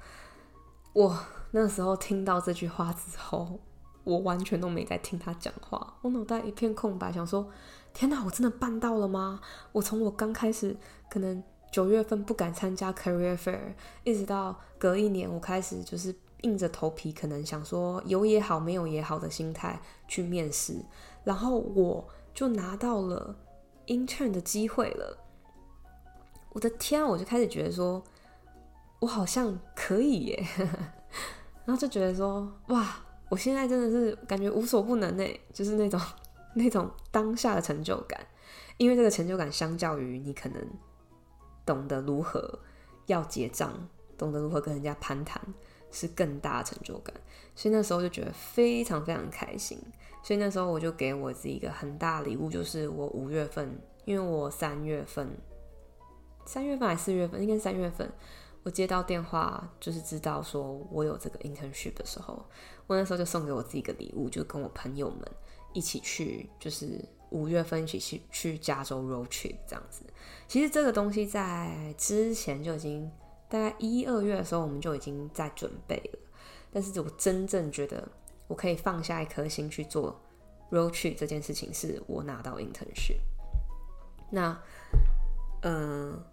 [0.93, 1.17] 我
[1.53, 3.61] 那时候听到这句话之后，
[4.05, 7.49] 我完全都没在听他讲话，我脑袋一片空白，想说：
[7.93, 9.41] 天哪，我真的办到了吗？
[9.73, 10.77] 我从我刚开始
[11.11, 13.75] 可能九月份不敢参加 career fair，
[14.05, 20.77] 一直到隔一年，我开始就是硬着头皮，可能想说有也好，没有也好的心态去面试，
[21.25, 22.09] 然后我。
[22.35, 23.37] 就拿到了
[23.89, 25.19] intern 的机会了，
[26.49, 27.05] 我的天！
[27.05, 28.03] 我就开始觉得说，
[29.01, 30.47] 我好像可以耶，
[31.67, 32.97] 然后就觉得说，哇！
[33.33, 35.99] 我现在真的是感觉无所不能呢，就是那种
[36.53, 38.21] 那种当下的成就感，
[38.77, 40.63] 因为这个成就感相较于你可能
[41.65, 42.59] 懂得如何
[43.07, 43.73] 要结账，
[44.19, 45.41] 懂得如何跟人家攀谈，
[45.91, 47.17] 是更大的成就感，
[47.55, 49.79] 所以那时候就觉得非常非常开心。
[50.23, 55.27] 所以那时候我就给我自己一个很大礼物，就是我五月份，因为我三月份，
[56.45, 58.13] 三月份还是四月份，应该三月份，
[58.63, 62.45] 我接到电话，就是知道说我有这个 internship 的时候，
[62.97, 65.21] 那时候就送给我自己一个礼物，就跟我朋友们
[65.73, 70.03] 一起去，就是五月份一起去去加州 road trip 这样子。
[70.49, 73.11] 其实这个东西在之前就已经
[73.49, 76.19] 大概一二月的时候，我们就已经在准备了，
[76.73, 78.07] 但是我真正觉得。
[78.49, 80.21] 我可以放下一颗心去做
[80.71, 83.17] road trip 这件事情，是我拿到 internship。
[84.31, 84.61] 那，
[85.63, 86.25] 嗯、呃，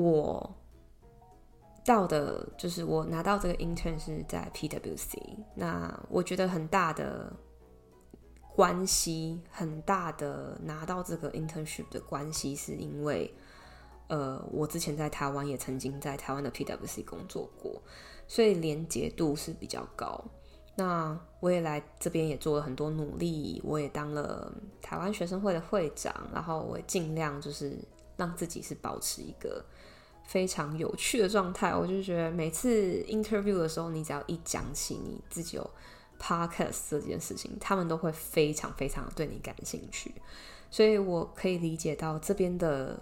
[0.00, 0.54] 我
[1.84, 5.18] 到的就是我拿到这个 intern 是在 PwC。
[5.54, 7.32] 那我觉得很大的
[8.54, 13.32] 关系，很大的拿到这个 internship 的关系，是因为，
[14.08, 17.82] 呃，我之前在台湾也曾经在台湾的 PwC 工作过，
[18.28, 20.24] 所以连结度是比较高。
[20.76, 27.78] 那我也来这边也做了很多努力，我也当了台湾学生会的会长，然后我也尽量就是
[28.16, 29.64] 让自己是保持一个
[30.24, 31.74] 非常有趣的状态。
[31.74, 35.70] 我就觉得每次 interview 的时候，你只要一讲起你自己有
[36.20, 40.12] podcast 这件事情，他们都会非常非常对你感兴趣。
[40.70, 43.00] 所以我可以理解到这边的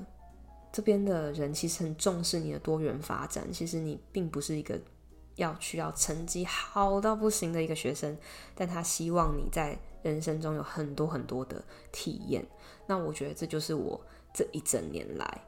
[0.72, 3.52] 这边的人其实很重视你的多元发展。
[3.52, 4.78] 其实你并不是一个。
[5.36, 8.14] 要需要成绩好到不行的一个学生，
[8.54, 12.46] 但他希望你在人生中有很多很多的体验。
[12.86, 13.98] 那我觉得这就是我
[14.34, 15.42] 这一整年来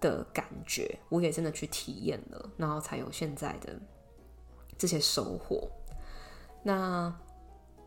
[0.00, 3.78] 的感觉，我也真的去体验了，然后才有现在的
[4.78, 5.68] 这些收获。
[6.62, 7.14] 那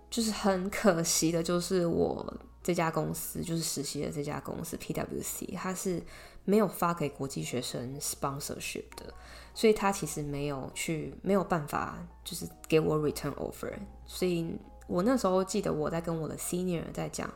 [0.10, 6.02] 就是很可惜的，就是我这家公司，就是实习的这家公司 PwC，它是
[6.46, 9.14] 没有发给国际学生 sponsorship 的，
[9.54, 13.74] 所以他其实没有去，没有办法，就是给我 return offer。
[14.06, 14.56] 所以
[14.88, 17.32] 我那时候记得我在跟我的 senior 在讲，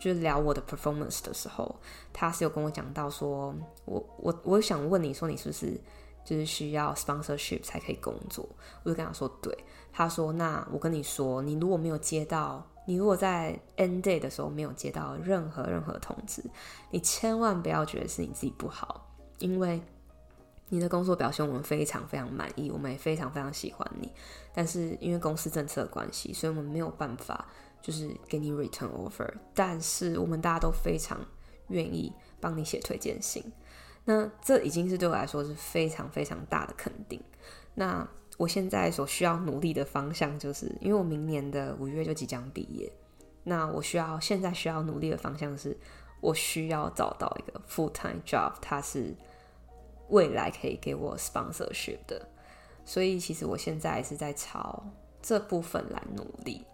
[0.00, 1.76] 就是聊我的 performance 的时候，
[2.12, 5.80] 他是有跟我讲到说，我我我想问你说，你是不是
[6.24, 8.48] 就是需要 sponsorship 才可以工作？
[8.82, 9.56] 我就跟他说对。
[9.92, 16.40] 他说：“那我跟你说，你如果没有接到，你如果在 end day 的时候没有接到任何任何通知，
[16.92, 19.82] 你千万不要觉得是你自己不好，因为
[20.68, 24.12] 你的工作表现我们非常非常满意，我们也非常非常喜欢你。
[24.54, 27.48] 但是因为公司政策的关系，所以我们没有办法
[27.82, 29.32] 就是给你 return offer。
[29.54, 31.20] 但是我们大家都非常
[31.68, 33.44] 愿意帮你写推荐信。
[34.04, 37.22] 那这已经是对我来说是非常非常大的肯定。
[37.74, 38.06] 那。”
[38.38, 42.90] 我现在所需要努力的方向，就是因为我明年的五月就即将毕业，
[43.44, 45.76] 那我需要现在需要努力的方向是，
[46.22, 49.14] 我需要找到一个 full time job，它是
[50.08, 52.26] 未来可以给我 sponsorship 的，
[52.86, 54.86] 所以其实我现在是在朝
[55.20, 56.64] 这部分来努力，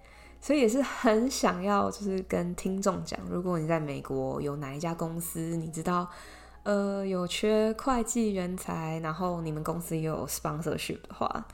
[0.47, 6.09] 所以也是很想要就是跟听众讲，如果你在美国有哪一家公司，你知道。
[6.63, 11.47] 呃，有缺会计人才，然后你们公司也有 sponsorship 的话，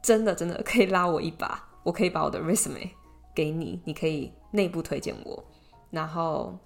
[0.00, 2.90] 真的真的可以拉我一把，我可以把我的 resume
[3.34, 5.44] 给你，你可以内部推荐我，
[5.90, 6.56] 然后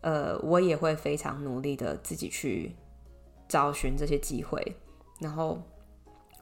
[0.00, 2.74] 呃，我也会非常努力的自己去
[3.46, 4.76] 找寻这些机会，
[5.20, 5.62] 然后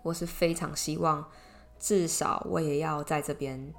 [0.05, 1.29] 我是非常希望，
[1.81, 3.75] 至少我也要在这边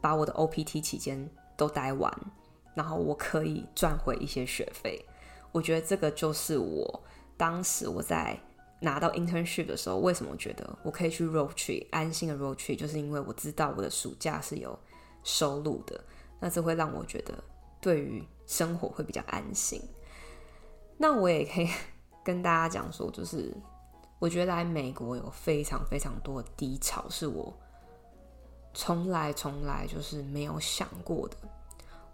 [0.00, 2.12] 把我的 OPT 期间都待完，
[2.74, 5.04] 然后我可以赚回一些学费。
[5.52, 7.02] 我觉得这个就是我
[7.36, 8.38] 当时我在
[8.80, 14.78] 拿到 internship 的时候，为什么觉得我可以去 road trip 安心的 road trip，就是因为我知道我的暑假是有
[15.24, 16.00] 收入的，
[16.38, 17.34] 那这会让我觉得
[17.80, 19.82] 对于生活会比较安心。
[20.96, 21.68] 那我也可以
[22.24, 23.52] 跟大家讲说，就是
[24.18, 27.52] 我觉得来美国有非常非常多的低潮，是我
[28.78, 31.36] 从来从来就是没有想过的。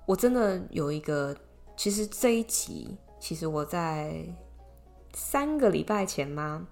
[0.06, 1.36] 我真的有一个，
[1.76, 2.96] 其实这一集。
[3.20, 4.22] 其实我在
[5.12, 6.66] 三个礼拜前吗，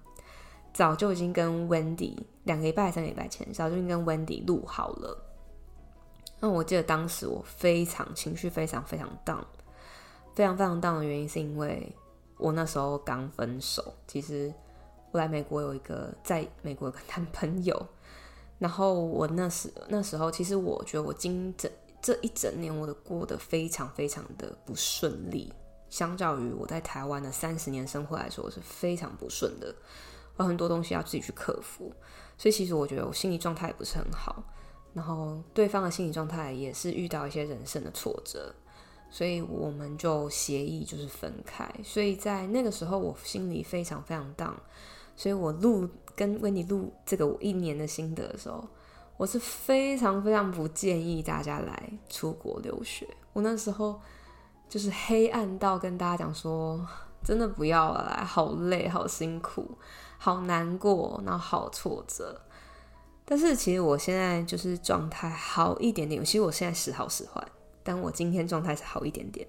[0.73, 5.15] 早就已经跟 Wendy 两个礼拜、三个礼拜前，早就已经跟 Wendy 录好了。
[6.39, 9.45] 那我记得当时我非常情绪非常非常 down，
[10.33, 11.95] 非常非常 down 的原因是因为
[12.37, 13.93] 我那时候刚分手。
[14.07, 14.51] 其实
[15.11, 17.87] 我来美国有一个在美国有个男朋友，
[18.63, 21.69] 然后我那时那时候其实我觉得我今整
[22.01, 25.51] 这一整年我都过得非常非常的不顺利。
[25.89, 29.75] 相较于我在台湾的三十年生活来说，是非常不顺的，
[30.39, 31.93] 有很多东西要自己去克服，
[32.37, 34.41] 所以其实我觉得我心理状态也不是很好，
[34.93, 38.55] 然后对方的心理状态也是遇到一些人生的挫折，
[39.11, 44.55] 所以我们就协议就是分开，所以在那个时候我心里非常非常 down，
[45.15, 48.67] 所以我录跟温妮录这个我一年的心得的时候，
[49.17, 53.99] 我是非常非常不建议大家来出国留学，我那时候。
[54.69, 56.83] 就是黑暗到跟大家讲说，
[57.23, 59.77] 真的不要来，好累，好辛苦，
[60.17, 62.41] 好难过，然后好挫折。
[63.23, 66.25] 但是其实我现在就是状态好一点点。
[66.25, 67.45] 其实我现在时好时坏，
[67.83, 69.47] 但我今天状态是好一点点。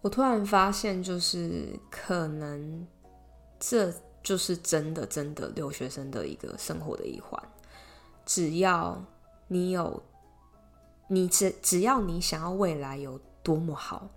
[0.00, 2.84] 我突然发现，就是可能
[3.60, 7.40] 这就是真的真的留学生的一个生活的一环。
[8.26, 9.00] 只要
[9.46, 10.02] 你有。
[11.12, 14.08] 你只只要你想要未来有多么好，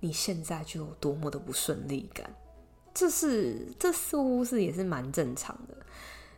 [0.00, 2.30] 你现在就有多么的不顺利感，
[2.92, 5.74] 这是这似乎是也是蛮正常的。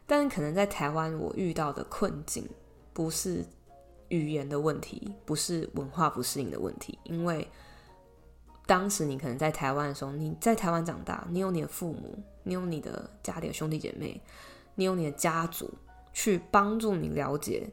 [0.07, 2.49] 但可能在台湾，我遇到的困境
[2.93, 3.45] 不是
[4.07, 7.51] 语言的问题，不是文化不适应的问题，因为
[8.65, 14.21] 当时你可能在台湾的时候，你在台湾长大，你有你的父母，你有你的家里的兄弟姐妹，
[14.77, 15.69] 你有你的家族
[16.13, 17.69] 去帮助你了解。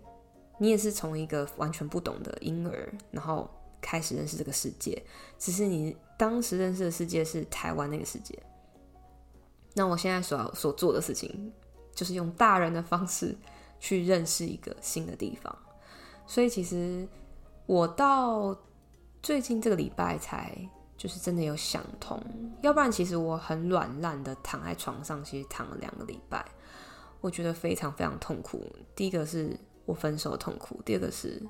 [0.58, 3.50] 你也是从一个完全不懂的婴儿，然后
[3.82, 5.02] 开始认识这个世界。
[5.40, 8.38] 只是你当时认识的世界是台湾那个世界。
[9.74, 11.52] 那我现在所要所做的事情，
[11.96, 13.36] 就是用大人的方式
[13.80, 15.58] 去认识一个新的地方。
[16.28, 17.08] 所以其实
[17.66, 18.56] 我到
[19.24, 20.56] 最近这个礼拜才
[21.02, 22.22] 就是真的有想通，
[22.62, 26.46] 要不然其实我很软烂的躺在床上，其实躺了两个礼拜，
[27.22, 28.72] 我觉得非常非常痛苦。
[28.96, 29.58] 第一个是。
[29.84, 31.42] 我分手痛苦，第二个是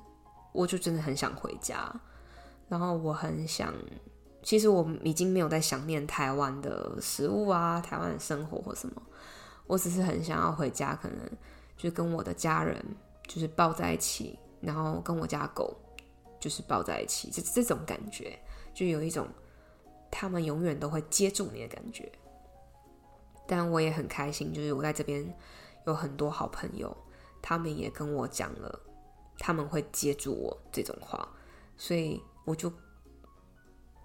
[0.52, 1.94] 我就真的很想回家。
[2.66, 3.72] 然后我很想，
[4.42, 9.02] 其实我已经没有在想念台湾的食物啊，台湾的生活或什么。
[9.66, 11.18] 我只是很想要回家，可能
[11.76, 12.82] 就跟我的家人
[13.28, 15.76] 就是抱在一起，然后跟我家狗
[16.40, 18.36] 就是抱在一起，这这种感觉，
[18.74, 19.28] 就有一种
[20.12, 22.12] 他们永远都会接住你的感觉。
[23.48, 25.26] 但我也很开心，就是我在这边
[25.86, 26.96] 有很多好朋友，
[27.42, 28.80] 他们也跟我讲了
[29.38, 31.28] 他们会接住我这种话，
[31.76, 32.72] 所以我就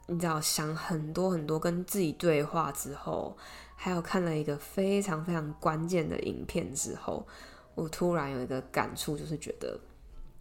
[0.08, 3.38] 你知道想很多很多跟自己对话之后，
[3.76, 7.28] 还有看了一个非常非常关键的影片之后，
[7.76, 9.80] 我突然有一个感触，就是觉得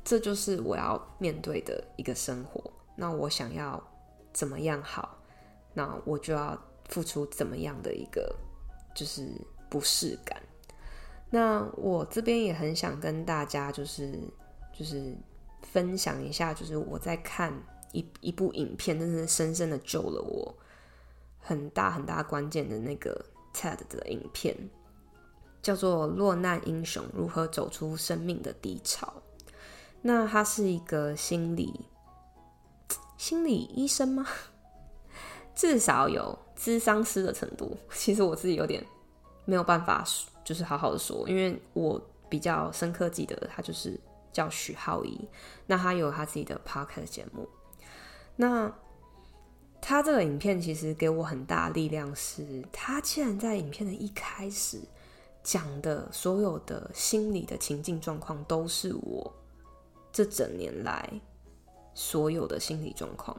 [0.02, 2.72] 这就是我要面对的一个生活。
[2.96, 3.82] 那我想要
[4.32, 5.18] 怎么样好，
[5.76, 8.34] 那我就要付出怎么样的一个。
[8.96, 9.30] 就是
[9.68, 10.42] 不适感。
[11.28, 14.18] 那我这边也很想跟大家，就是
[14.72, 15.14] 就是
[15.60, 17.52] 分享一下，就是我在看
[17.92, 20.56] 一一部影片，真的深深的救了我
[21.38, 23.22] 很大很大关键的那个
[23.52, 24.56] TED 的影片，
[25.60, 29.12] 叫做《落难英雄如何走出生命的低潮》。
[30.00, 31.84] 那他是一个心理
[33.18, 34.26] 心理医生吗？
[35.56, 36.38] 至少有。
[36.58, 38.82] 咨商师的程度， 其实我自己有点
[39.44, 40.02] 没有办法，
[40.42, 42.00] 就是好好的说，因为我
[42.30, 44.00] 比较深刻记得他就是
[44.32, 45.28] 叫许浩一，
[45.66, 47.46] 那他有他自己的 podcast 节目，
[48.36, 48.72] 那
[49.82, 54.80] 他这个影片其实给我很大力量是，是他竟然在影片的一开始
[55.42, 59.30] 讲的所有的心理的情境状况，都是我
[60.10, 61.20] 这整年来
[61.92, 63.36] 所有的心理状况。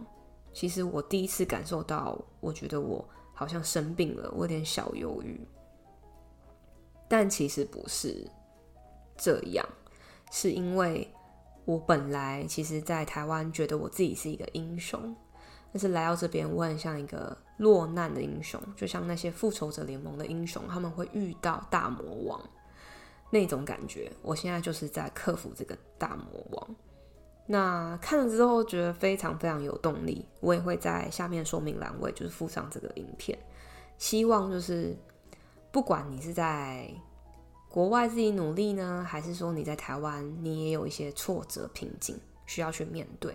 [0.57, 5.39] 其实我第一次感受到，我觉得我好像生病了，我有点小忧郁。
[7.07, 8.27] 但其实不是
[9.15, 9.63] 这样，
[10.31, 11.07] 是因为
[11.63, 15.15] 我本来其实，在台湾觉得我自己是一个英雄，
[15.71, 22.41] 但是来到这边，我很像一个落难的英雄，就像那些复仇者联盟的英雄，他们会遇到大魔王
[23.29, 24.11] 那种感觉。
[24.23, 26.75] 我现在就是在克服这个大魔王。
[27.49, 33.39] 那看了之后觉得非常非常有动力，我也会在下面说明栏位就是附上这个影片，
[33.97, 34.93] 希望就是
[35.71, 36.93] 不管你是在
[37.69, 43.33] 国外自己努力呢，还是说你在台湾你也有一些挫折瓶颈需要去面对，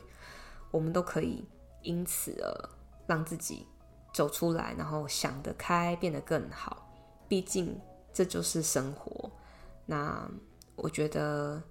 [0.70, 1.42] 我们都可以
[1.80, 2.68] 因此而
[3.06, 3.66] 让自己
[4.12, 6.86] 走出来，然后想得开，变得更好。
[7.28, 7.80] 毕竟
[8.12, 9.30] 这就是生活。
[9.86, 10.30] 那
[10.76, 11.62] 我觉得。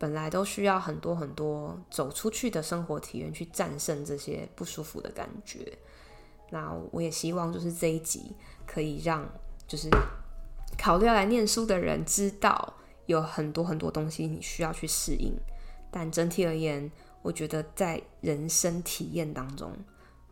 [0.00, 5.76] 本来都需要很多很多走出去的生活体验去战胜这些不舒服的感觉。
[6.48, 8.34] 那我也希望就是这一集
[8.66, 9.28] 可以让
[9.68, 9.90] 就是
[10.78, 12.72] 考虑要来念书的人知道
[13.04, 15.34] 有很多很多东西你需要去适应。
[15.90, 16.90] 但整体而言，
[17.20, 19.70] 我觉得在人生体验当中，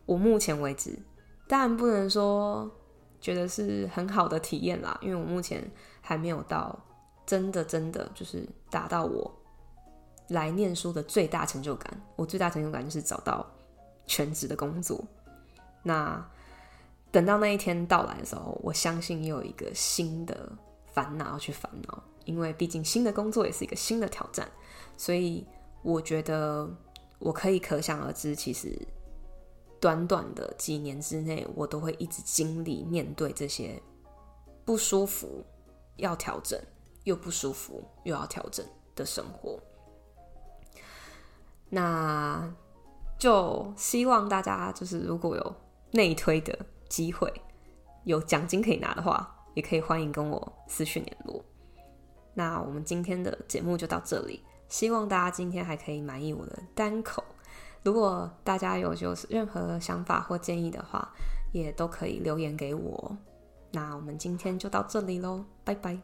[0.06, 0.98] 我目前为止
[1.46, 2.70] 当然不能说
[3.20, 6.74] 觉得是很好的体验啦，因为我目前还没有到
[7.26, 9.34] 真的真的就是达到我。
[10.28, 13.46] 来念书的最大成就感，我最大成就感就是找到
[14.06, 15.02] 全职的工作。
[15.82, 16.24] 那
[17.10, 20.50] 等到那一天到来的时候，我相信又有一个新的
[20.92, 24.46] 烦恼要去烦恼，因为毕竟新的工作也是一个新的挑战。
[24.96, 25.46] 所以
[25.82, 26.68] 我觉得
[27.18, 28.76] 我可以可想而知，其实
[29.80, 33.80] 短短的几年之内，我都会一直经历面对这些
[34.66, 35.42] 不舒服，
[35.96, 36.60] 要调整
[37.04, 39.58] 又不舒服又要调整的生活。
[41.70, 42.52] 那
[43.18, 45.54] 就希望大家就是如果有
[45.92, 46.56] 内推的
[46.88, 47.32] 机会，
[48.04, 51.44] 有奖金可以拿的话，也可以欢迎跟我私讯联络。
[52.34, 57.24] 那我们今天的节目就到这里，希望大家今天还可以满意我的单口。
[57.82, 61.12] 如果大家有就是任何想法或建议的话，
[61.52, 63.16] 也都可以留言给我。
[63.72, 65.98] 那我们今天就到这里喽，拜拜。